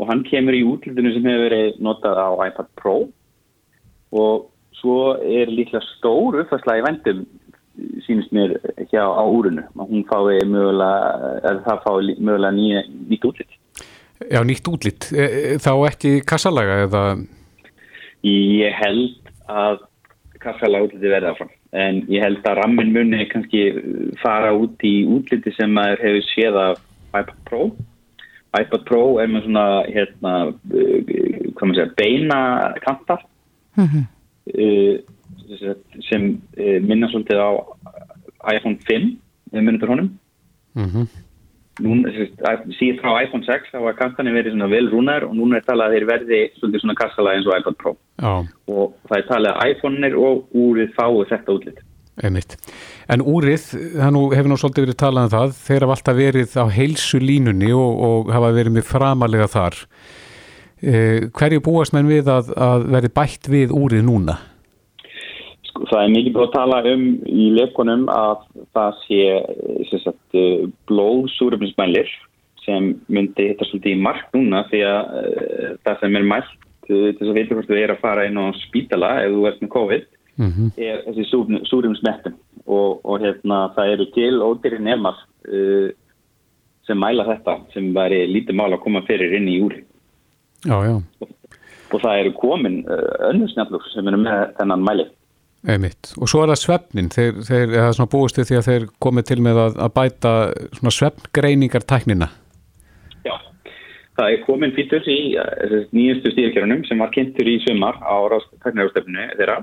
[0.00, 2.96] Og hann kemur í útlutinu sem hefur verið notað á iPad Pro.
[4.16, 4.48] Og
[4.80, 7.26] svo er líklega stór uppfærsla í vendum
[8.04, 8.56] sínist mér
[8.90, 12.82] hjá á úrunu hún fái mögulega eða það fái mögulega nýja,
[13.12, 13.52] nýtt útlit.
[14.28, 15.08] Já, nýtt útlitt.
[15.12, 17.04] E, e, þá ekki kassalaga eða...
[18.26, 19.80] ég held að
[20.40, 21.52] kassala útliti verða áfram.
[21.76, 23.68] En ég held að rammin muni kannski
[24.20, 27.64] fara út í útliti sem maður hefur séð af iPad Pro
[28.58, 30.98] iPad Pro er með svona hérna, uh,
[31.54, 32.40] hvað maður segja, beina
[32.82, 33.24] kantar
[33.78, 34.06] Mhm.
[34.58, 34.96] uh,
[36.08, 37.50] sem uh, minna svolítið á
[38.56, 39.16] iPhone 5
[39.52, 40.10] ef munið fyrir honum.
[40.74, 41.06] Mm
[41.80, 45.34] núna, sem sagt, síðan frá iPhone 6 þá var kantanir verið svona vel rúnar og
[45.36, 47.92] núna er talað að þeir verði svolítið svona kassala eins og iPad Pro.
[48.20, 48.32] Já,
[48.74, 51.80] og það er talið að iPhone-ir og úrið fái þetta útlit
[52.24, 52.56] einmitt.
[53.10, 53.66] En úrið,
[53.96, 57.20] það nú, hefur nú svolítið verið talað um það, þeir hafa alltaf verið á heilsu
[57.22, 59.80] línunni og, og hafa verið með framalega þar.
[60.80, 60.94] E,
[61.36, 64.38] hverju búast menn við að, að verði bætt við úrið núna?
[65.70, 68.46] Sko, það er mikið búið að tala um í leikunum að
[68.76, 72.10] það sé sagt, eh, blóðsúröfnismælir
[72.64, 76.56] sem myndi hitta svolítið í mark núna því að uh, það sem er mælt
[76.86, 79.62] til þess að veitur hvort þú er að fara inn á spítala ef þú ert
[79.62, 80.08] með COVID
[80.40, 81.26] Mm er þessi
[81.68, 82.36] súrumsmettum
[82.66, 85.18] og, og hérna það eru til ódýri nefnar
[85.52, 85.90] uh,
[86.86, 89.84] sem mæla þetta sem væri lítið mál að koma fyrir inn í úri
[90.68, 90.96] Já, já,
[91.90, 95.06] og það eru komin uh, önnur snjallur sem eru með þennan mæli.
[95.68, 96.12] Einmitt.
[96.16, 99.26] Og svo er það svefnin, þeir, þeir eða svona búist við því að þeir komið
[99.30, 100.34] til með að, að bæta
[100.78, 102.30] svona svefngreiningar tæknina.
[103.26, 103.34] Já,
[104.20, 108.16] það er komin fítur í uh, nýjastu stýrkjörunum sem var kynntur í sumar á
[108.64, 109.60] tæknarjástefnu þeirra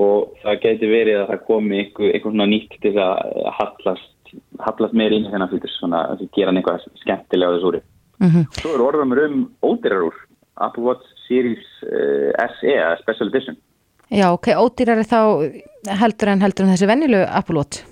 [0.00, 4.34] og það geti verið að það komi einhver, einhver svona nýtt til að hallast,
[4.64, 7.82] hallast meir inn í þennan fítur svona að gera hann eitthvað skemmtilega á þessu úri.
[8.20, 8.46] Mhm.
[8.60, 10.16] Svo er orðamur um ódýrar úr
[10.60, 13.56] Apple Watch Series uh, SE, Special Edition.
[14.10, 15.20] Já, ok, ódýrari þá
[16.00, 17.84] heldur en heldur en þessi venjulegu Apple Watch.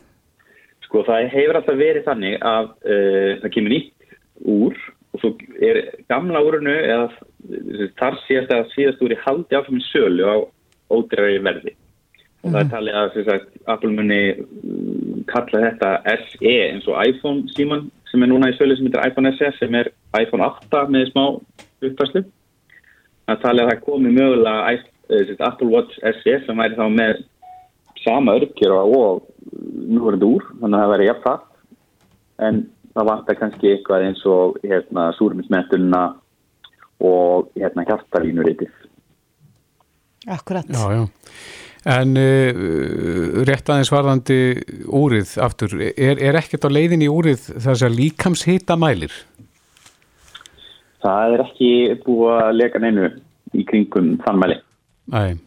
[0.89, 4.17] Sko það hefur alltaf verið þannig að uh, það kemur nýtt
[4.49, 4.79] úr
[5.15, 5.33] og svo
[5.65, 5.81] er
[6.11, 7.09] gamla úrunu eða
[7.99, 10.37] þar síðast að síðast úr í haldi áfram í sölu á
[10.93, 11.75] ódýrari verði.
[12.45, 17.51] Og það er talið að sagt, Apple muni uh, kalla þetta SE eins og iPhone
[17.57, 21.11] síman sem er núna í sölu sem heitir iPhone SE sem er iPhone 8 með
[21.11, 22.23] smá uppfæslu.
[23.27, 27.21] Það er talið að það komi mögulega eh, Apple Watch SE sem væri þá með
[28.05, 29.27] sama örgjur og
[29.89, 31.45] núverandi úr, þannig að það væri jafn það
[32.49, 32.63] en
[32.95, 36.03] það vantar kannski eitthvað eins og hérna súruminsmettunna
[37.05, 38.73] og hérna hjartalínuritið.
[40.29, 40.67] Akkurat.
[40.67, 41.05] Já, já.
[41.87, 44.39] En uh, rétt aðeins varðandi
[44.99, 49.15] úrið aftur, er, er ekkert á leiðin í úrið þess að líkamshita mælir?
[51.05, 51.71] Það er ekki
[52.03, 53.13] búið að leka neinu
[53.55, 54.59] í kringum þann mæli.
[55.15, 55.39] Nei.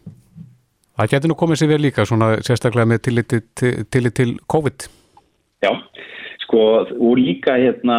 [0.98, 4.88] Það getur nú komið sér vel líka, svona sérstaklega með tillit til, tillit til COVID.
[5.66, 5.72] Já,
[6.46, 7.98] sko, og líka hérna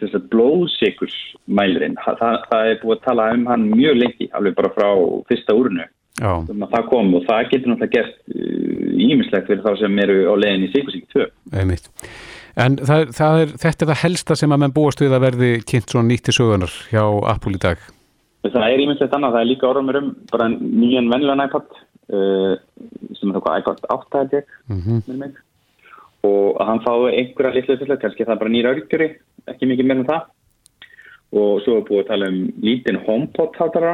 [0.00, 4.72] þess að blóðsikursmælirinn, það, það er búið að tala um hann mjög lengi, alveg bara
[4.76, 4.88] frá
[5.30, 5.86] fyrsta úrunu.
[6.22, 8.16] Um að það kom og það getur náttúrulega gert
[8.98, 11.26] ímislegt fyrir þá sem eru á leiðin í sikursík 2.
[11.60, 11.90] einmitt.
[12.58, 15.50] En það, það er, þetta er það helsta sem að menn búast við að verði
[15.68, 17.84] kynnt svona nýtt til sögunar hjá Apple í dag.
[18.48, 21.68] Það er ímislegt annað, það er líka orðumur um bara nýjan vennilegan iPad
[22.14, 22.54] uh,
[23.18, 25.36] sem er það iPad 8 held ég, Mm mig.
[26.26, 29.06] Og að hann fái einhverja litlu uppfærslu, kannski það er bara nýra örgjuri,
[29.52, 30.24] ekki mikið meira en það.
[31.38, 33.92] Og svo er búið að tala um lítinn HomePod hátara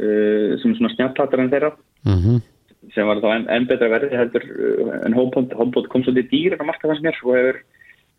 [0.00, 1.70] uh, sem er svona snjallhátara en þeirra
[2.06, 2.42] -hmm.
[2.94, 6.64] sem var þá enn en betra verði heldur uh, en HomePod kom svolítið dýr á
[6.64, 7.58] marka þess mér og hefur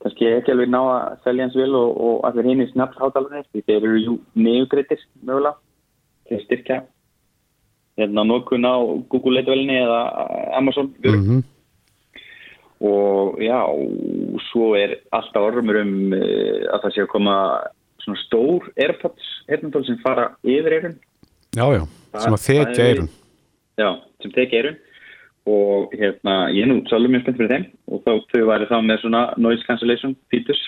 [0.03, 3.65] kannski ekki alveg ná að selja hans vil og, og allir hinn í snjallhátalarnir því
[3.65, 5.55] þeir eru jú neugreitir mögulega
[6.27, 6.83] til að styrkja
[7.97, 8.75] hérna nokkun á
[9.09, 10.01] Google leitvelni eða
[10.57, 10.93] Amazon.
[10.99, 11.43] Mm
[12.79, 13.59] og já,
[14.51, 17.35] svo er alltaf ormur um uh, að það sé að koma
[18.03, 20.97] svona stór Airpods eirnatól sem fara yfir eirun
[21.55, 21.83] Já, já,
[22.19, 23.09] sem að þekja eirun
[23.79, 23.89] Já,
[24.23, 24.79] sem þekja eirun
[25.45, 27.65] og hérna, ég er nú svolítið mjög spennt fyrir þeim.
[27.93, 30.63] Og þá þau væri þá með svona noise cancellation features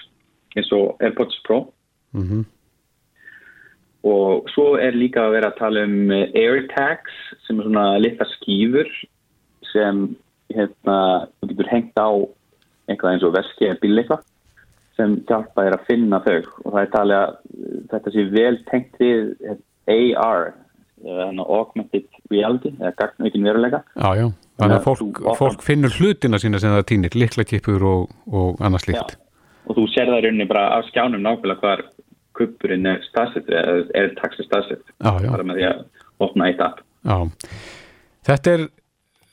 [0.58, 1.66] eins og AirPods Pro.
[2.14, 2.46] Mm -hmm.
[4.04, 7.16] og svo er líka að vera að tala um AirTags
[7.46, 8.88] sem er svona litla skýfur
[9.74, 10.16] sem
[10.56, 12.10] hérna, þú getur hengt á
[12.88, 14.18] eitthvað eins og veski eða bíleikla
[14.96, 16.42] sem hjálpa þér að finna þau.
[16.66, 17.34] Og það er talið að
[17.92, 20.54] þetta sé vel tengt við AR
[21.06, 23.84] augmented reality eða gagnaukin veruleika.
[23.96, 24.28] Já, já,
[24.58, 29.18] þannig að fólk, fólk finnur hlutina sína sem það týnir, liklakipur og, og annars líkt
[29.68, 31.86] og þú sér það rauninni bara á skjánum nákvæmlega hvar
[32.38, 35.86] kuppurinn er staðsett eða er taxi staðsett bara með því að
[36.24, 36.84] opna eitt app.
[37.08, 37.18] Já,
[38.30, 38.68] þetta er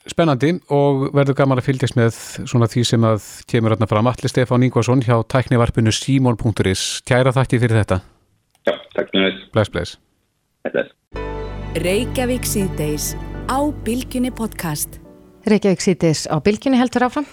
[0.09, 4.11] spennandi og verður gaman að fylgjast með svona því sem að kemur hérna fram.
[4.11, 8.01] Alli Stefán Ingvarsson hjá tæknivarpinu simon.is Kæra þakki fyrir þetta.
[8.65, 9.39] Já, takk fyrir.
[9.39, 9.97] Þess Bless, bless
[10.65, 11.34] Bless
[11.75, 13.13] Reykjavík síðdeis
[13.51, 14.99] á Bilginni podcast.
[15.49, 17.25] Reykjavík síðdeis á Bilginni heldur áfram.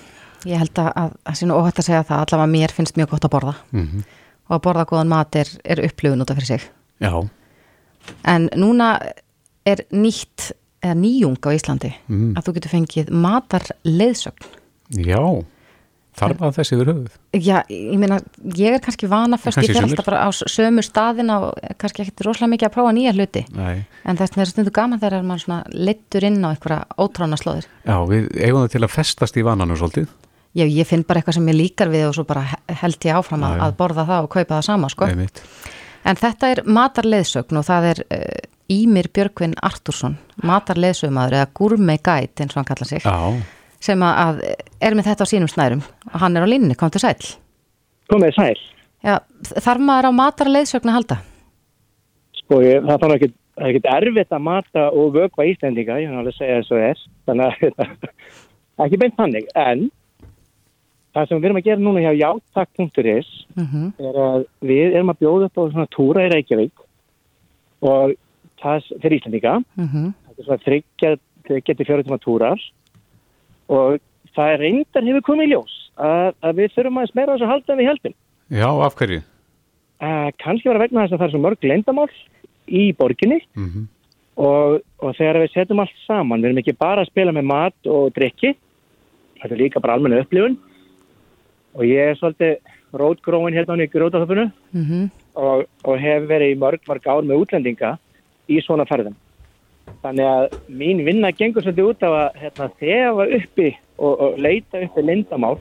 [0.48, 3.26] Ég held að það sé nú óhætt að segja það allavega mér finnst mjög gott
[3.28, 3.54] að borða.
[3.70, 4.02] Mm -hmm.
[4.48, 6.60] og að borða góðan mat er, er upplifun út af fyrir sig.
[7.00, 7.28] Já.
[8.24, 8.98] En núna
[9.64, 12.34] er nýtt eða nýjung á Íslandi Mhm.
[12.36, 14.46] að þú getur fengið matar leiðsögn
[14.90, 15.44] Já,
[16.18, 17.12] þarf að þessi yfir höfuð?
[17.40, 18.18] Já, ég meina,
[18.58, 19.92] ég er kannski vana fyrst, ég Kannski fer sumir.
[19.96, 23.44] alltaf bara á sömu staðina og kannski ekkert rosalega mikið að prófa nýja hluti.
[23.56, 23.84] Nei.
[24.04, 27.66] en þess vegna er stundu gaman þegar maður svona leittur inn á einhverja ótrána slóðir.
[27.86, 30.06] Já, við eigum það til að festast í vananu svolítið.
[30.52, 33.16] Já, ég finn bara eitthvað sem ég líkar við og svo bara he- held ég
[33.16, 35.06] áfram að, að borða það og kaupa það sama, sko.
[35.08, 35.40] Einmitt.
[36.04, 41.48] En þetta er matarleiðsögn og það er uh, Ímir Björgvin Artúrsson matarleiðsögmaður eða
[43.82, 44.42] sem að, að
[44.88, 47.16] er með þetta á sínum snærum og hann er á línni, kom til sæl
[48.12, 48.58] Komið sæl.
[49.02, 49.16] Já,
[49.64, 51.18] þarf maður á matarleiðsögn að halda?
[52.42, 56.10] Sko, ég, það þarf ekki, það er ekkert erfitt að mata og vögva Íslendinga, ég
[56.10, 57.02] hann alveg segja þess og er.
[57.28, 59.86] Þannig að ekki beint þannig, en
[61.16, 65.20] það sem við erum að gera núna hjá játak.is Mm er að við erum að
[65.24, 66.84] bjóða upp á svona túra í Reykjavík
[67.82, 68.14] og
[68.62, 69.56] það fyrir Íslendinga.
[69.76, 70.12] -hmm.
[70.28, 71.16] Þetta er svona þryggja,
[71.48, 72.60] þryggja til fjóra tíma túrar
[73.72, 73.98] og
[74.36, 77.46] það er reyndar hefur komið í ljós að, að við þurfum aðeins meira á þessu
[77.46, 78.14] að halda en við heldum.
[78.52, 79.24] já, af hverju?
[80.42, 82.08] Kannski var að vegna þess að það er svo mörg leyndamál
[82.68, 83.88] í borginni Mm
[84.40, 87.90] og, og þegar við setjum allt saman, við erum ekki bara að spila með mat
[87.90, 88.54] og drikki,
[89.42, 90.56] þetta er líka bara almenna upplifun
[91.76, 96.56] og ég er svolítið rótgróin hérna á nýjum grótaföfunu Mm og, og hef verið í
[96.60, 97.94] mörg, mörg ár með útlendinga
[98.52, 99.14] í svona ferðum.
[100.02, 103.68] Þannig að mín vinna gengur svolítið út af að hérna, þefa uppi
[103.98, 105.58] og, og leita uppi lindamál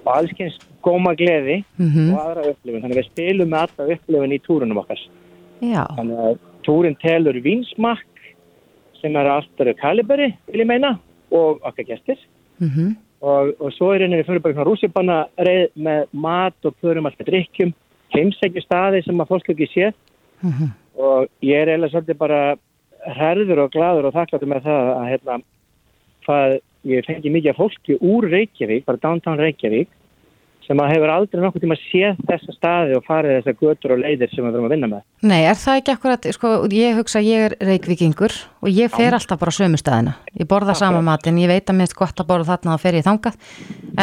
[0.00, 2.14] og allskyns góma gleði Mhm.
[2.14, 2.80] og aðra upplifun.
[2.82, 5.02] Þannig að við spilum með alla upplifun í túrunum okkar.
[5.60, 8.06] Já, Þannig að túrin telur vinsmakk
[9.00, 10.98] sem er alltaf kaliberi, vil ég meina,
[11.30, 12.18] og okkar gestir.
[12.60, 17.04] mm Og, og svo er henni fyrir bara svona rússipanna reið með mat og förum
[17.04, 17.74] alltaf drikkjum,
[18.14, 19.92] heimsækju staði sem að fólk ekki sé.
[20.42, 20.70] Mhm.
[20.96, 22.56] Og ég er eiginlega svolítið bara
[23.06, 25.38] herður og gladur og þakkláttur með það að hérna,
[26.26, 26.58] hvað
[26.90, 29.90] ég fengi mikið fólki úr Reykjavík, bara downtown Reykjavík,
[30.70, 34.30] sem að hefur aldrei nokkuð tíma séð þessa staði og farið þessar götur og leiðir
[34.30, 35.00] sem við verum að vinna með.
[35.26, 39.16] Nei, er það ekki akkurat, sko, ég hugsa að ég er reykvikingur og ég fer
[39.16, 40.14] alltaf bara sömu staðina.
[40.38, 43.08] Ég borða sama matinn, ég veit að er gott að borða þarna og fer ég
[43.08, 43.40] þangað,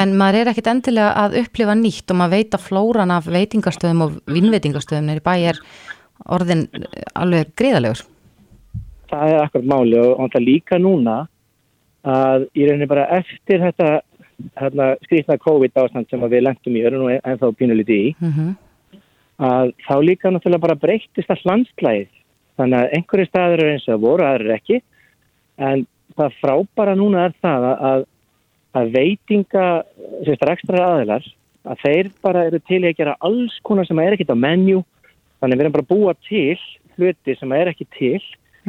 [0.02, 4.04] en maður er ekkit endilega að upplifa nýtt og maður veit að flóran af veitingastöðum
[4.04, 5.64] og vinnveitingastöðum er í bæ er
[6.36, 6.68] orðin
[7.16, 8.04] alveg greiðalegur.
[9.12, 11.18] Það er akkurat máli og, og það líka núna
[12.08, 13.90] að ég reynir bara eftir þetta
[14.60, 18.56] hérna, skrýtna COVID ástand sem við lengtum í, erum nú ennþá pínuliti í, Mm
[19.38, 22.10] að þá líka náttúrulega bara breyttist all landslægið.
[22.58, 24.80] Þannig að einhverju staður eru eins og voru, aðrir ekki,
[25.62, 25.84] en
[26.18, 28.06] það frábara núna er það að,
[28.80, 29.68] að, veitinga,
[30.34, 31.28] ekstra aðilar,
[31.68, 34.82] að þeir bara eru til að gera alls konar sem er ekkit á menju,
[35.38, 36.58] þannig að við erum bara að búa til
[36.98, 38.22] hluti sem er ekki til,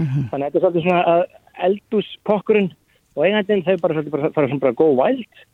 [0.04, 0.28] -hmm.
[0.30, 1.22] Þannig að þetta er svolítið svona að
[1.68, 2.70] eldúspokkurinn
[3.16, 5.44] og eigandinn þau bara svolítið bara fara svona bara go wild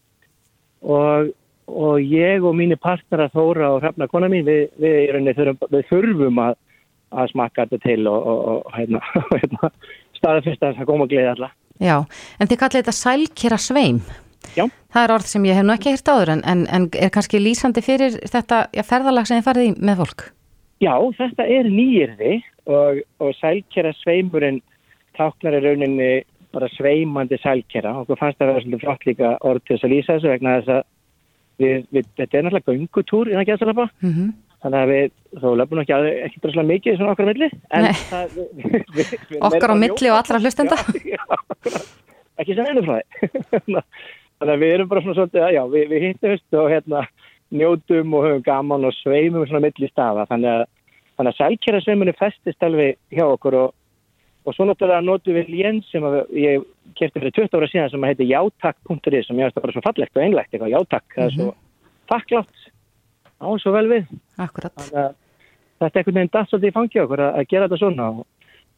[0.84, 1.32] og,
[1.66, 5.86] og ég og mínir partnera Þóra og Hrafna kona mín við, við, rauninni þurfum, við
[5.88, 6.59] þurfum að,
[7.11, 9.01] að smakka þetta til og, og, og hérna,
[9.40, 9.72] hérna
[10.18, 11.51] staðfyrst að það koma að gleði alla.
[11.82, 11.97] Já,
[12.38, 14.01] en þið kallið þetta sælkera sveim.
[14.55, 14.68] Já.
[14.92, 17.40] Það er orð sem ég hef nú ekki hýrt áður en, en, en er kannski
[17.40, 20.26] lýsandi fyrir þetta ferðalag sem þið farið í með fólk?
[20.84, 22.34] Já, þetta er nýjirði
[22.70, 24.62] og, og sælkera sveimurinn
[25.18, 26.10] táknar í rauninni
[26.54, 27.94] bara sveimandi sælkera.
[28.00, 30.56] Og fannst það að vera svolítið flott líka orð til þess að lýsa þessu vegna
[30.58, 30.82] þess að
[31.62, 34.32] við, við, þetta er náttúrulega göngutúr innan gæðsalapa Mm -hmm.
[34.62, 35.10] þannig að við,
[35.42, 35.94] þó löfum ekki,
[36.26, 37.48] ekki droslega mikið svona okkar á milli
[38.10, 38.36] það,
[38.96, 40.76] við, okkar á milli og allra hlustenda.
[41.04, 41.20] Já,
[41.70, 41.82] já,
[42.38, 43.04] ekki sem einu frá því
[44.38, 47.06] þannig að við erum bara svona svolítið að já, við, við hittumst og hérna
[47.54, 50.26] njótum og höfum gaman og sveimum svona milli staða.
[50.30, 50.64] Þannig að,
[51.18, 53.74] þannig að sælkjara sveimunni festist alveg hjá okkur og,
[54.44, 56.64] og svo náttúrulega notum við léns sem að ég
[56.98, 59.84] kæfti fyrir 20 ára síðan sem að heiti játak.is sem ég veist að bara svo
[59.84, 61.50] fallegt og einlegt eitthvað játak, það er svo
[62.10, 62.64] þakklátt
[63.40, 64.14] á svo vel við.
[64.40, 64.74] Akkurat.
[64.84, 68.26] Þetta er einhvern veginn datt svolítið í fangi okkur að, að gera þetta svona og,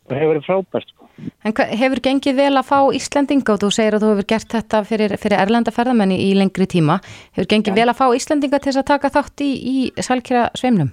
[0.07, 0.93] og hefur verið frábært.
[0.93, 1.09] Sko.
[1.47, 4.83] En hefur gengið vel að fá Íslandinga og þú segir að þú hefur gert þetta
[4.89, 6.99] fyrir, fyrir erlenda ferðamenni í lengri tíma.
[7.37, 7.79] Hefur gengið ja.
[7.81, 9.77] vel að fá Íslandinga til að taka þátt í, í
[10.09, 10.93] sælkjara sveimnum?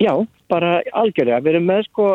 [0.00, 0.14] Já,
[0.50, 1.40] bara algjörlega.
[1.44, 2.06] Við erum með sko,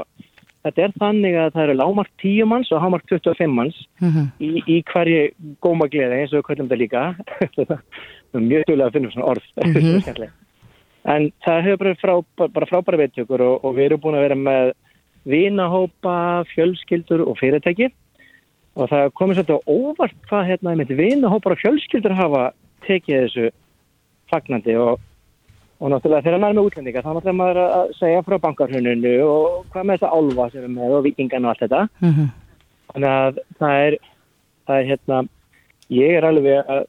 [0.66, 4.32] þetta er þannig að það eru lámark 10 manns og hámark 25 manns mm -hmm.
[4.40, 5.22] í, í hverju
[5.64, 7.04] góma gleði eins og við kvöldum þetta líka.
[8.50, 9.46] mjög tjóðlega að finna svona orð.
[9.66, 10.32] Mm -hmm.
[11.06, 14.36] En það hefur bara, frá, bara frábæra veittökur og, og við erum búin að vera
[14.36, 14.72] með
[15.26, 17.92] vinahópa, fjölskyldur og fyrirtæki
[18.76, 22.52] og það komið svolítið óvart hvað hérna, vinahópar og fjölskyldur hafa
[22.88, 23.50] tekið þessu
[24.32, 25.00] fagnandi og,
[25.80, 29.46] og náttúrulega þegar maður er með útlendinga þá náttúrulega maður að segja frá bankarhununu og
[29.74, 31.82] hvað með þetta álva sem er með og vikingan og allt þetta.
[32.00, 32.30] Mm -hmm.
[32.94, 33.98] Þannig að það er,
[34.68, 35.22] það er hérna,
[35.90, 36.86] ég er alveg að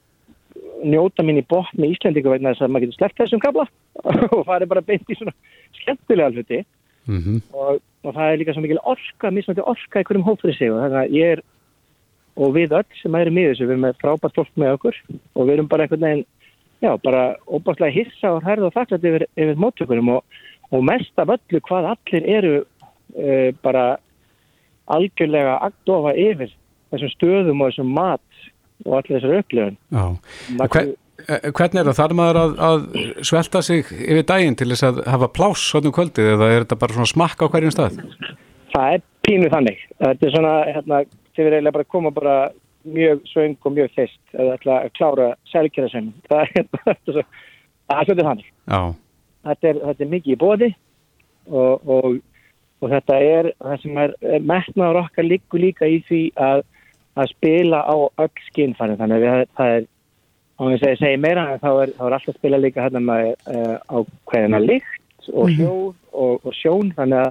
[0.84, 3.66] njóta mín í botn með Íslandíku vegna þess að maður getur sleppt þessum kabla
[4.36, 5.34] og farið bara beint í svona
[5.80, 6.62] skemmtilega hluti
[7.06, 7.42] mm -hmm.
[7.52, 10.80] og, og það er líka svo mikil orka, mismætti orka í hverjum hófrið sig og
[10.82, 11.42] þannig að ég er
[12.36, 14.96] og við öll sem erum í þessu, við erum með frábært fólk með okkur
[15.34, 16.26] og við erum bara einhvern veginn
[16.86, 21.32] já, bara óbærslega hissa og herða og þakklætt yfir, yfir móttökunum og, og mest af
[21.36, 23.86] öllu hvað allir eru uh, bara
[24.86, 26.52] algjörlega agdofa yfir
[26.92, 28.46] þessum stöðum og þessum mat
[28.84, 30.92] og allir þessar upplifun Hver,
[31.26, 31.98] eh, Hvernig er það?
[32.00, 35.96] Þarf maður að, að svelta sig yfir daginn til þess að hafa pláss svona um
[35.96, 37.98] kvöldið eða er þetta bara svona smakka á hverjum stað?
[38.74, 41.02] Það er pínu þannig þetta er svona, hérna,
[41.34, 42.36] þið verður eiginlega bara að koma bara
[42.86, 47.26] mjög svöng og mjög fyrst eða ætla að klára selgjörðarsveim það er
[47.90, 48.48] er svolítið þannig.
[49.46, 50.70] Þetta er, þetta er mikið í bóði
[51.46, 52.16] og, og,
[52.82, 56.64] og þetta er það sem er metnaður okkar líku líka í því að
[57.16, 59.86] að spila á öll skinnfærin þannig að það er
[60.56, 63.02] á þess að segja meira en þá er, þá er alltaf að spila líka hérna
[63.04, 63.96] með uh, á
[64.28, 65.56] hverjana lykt og mhm.
[65.56, 66.92] hljóð og, og sjón.
[66.96, 67.30] Þannig að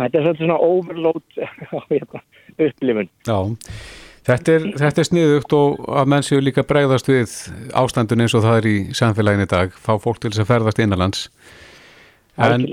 [0.00, 1.38] þetta er svona overload
[1.74, 2.24] á hérna,
[2.56, 3.10] upplifun.
[3.28, 3.38] Já,
[4.24, 7.36] þetta er, þetta er sniðugt og að menn séu líka bregðast við
[7.76, 10.82] ástandun eins og það er í samfélagin í dag, fá fólk til þess að ferðast
[10.84, 11.28] innanlands
[12.34, 12.64] En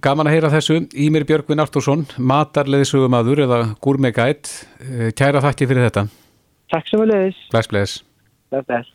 [0.00, 6.08] gaman að heyra þessu, Ímir Björgvin Artúrsson, matarleðisugumadur eða gúrmegætt, eh, kæra þakki fyrir þetta.
[6.70, 7.42] Takk sem við leiðis.
[7.50, 8.02] Bless, bless.
[8.50, 8.88] Bless, bless.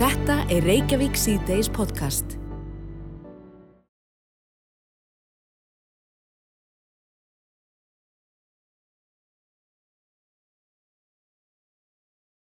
[0.00, 2.39] Þetta er Reykjavík C-Days podcast.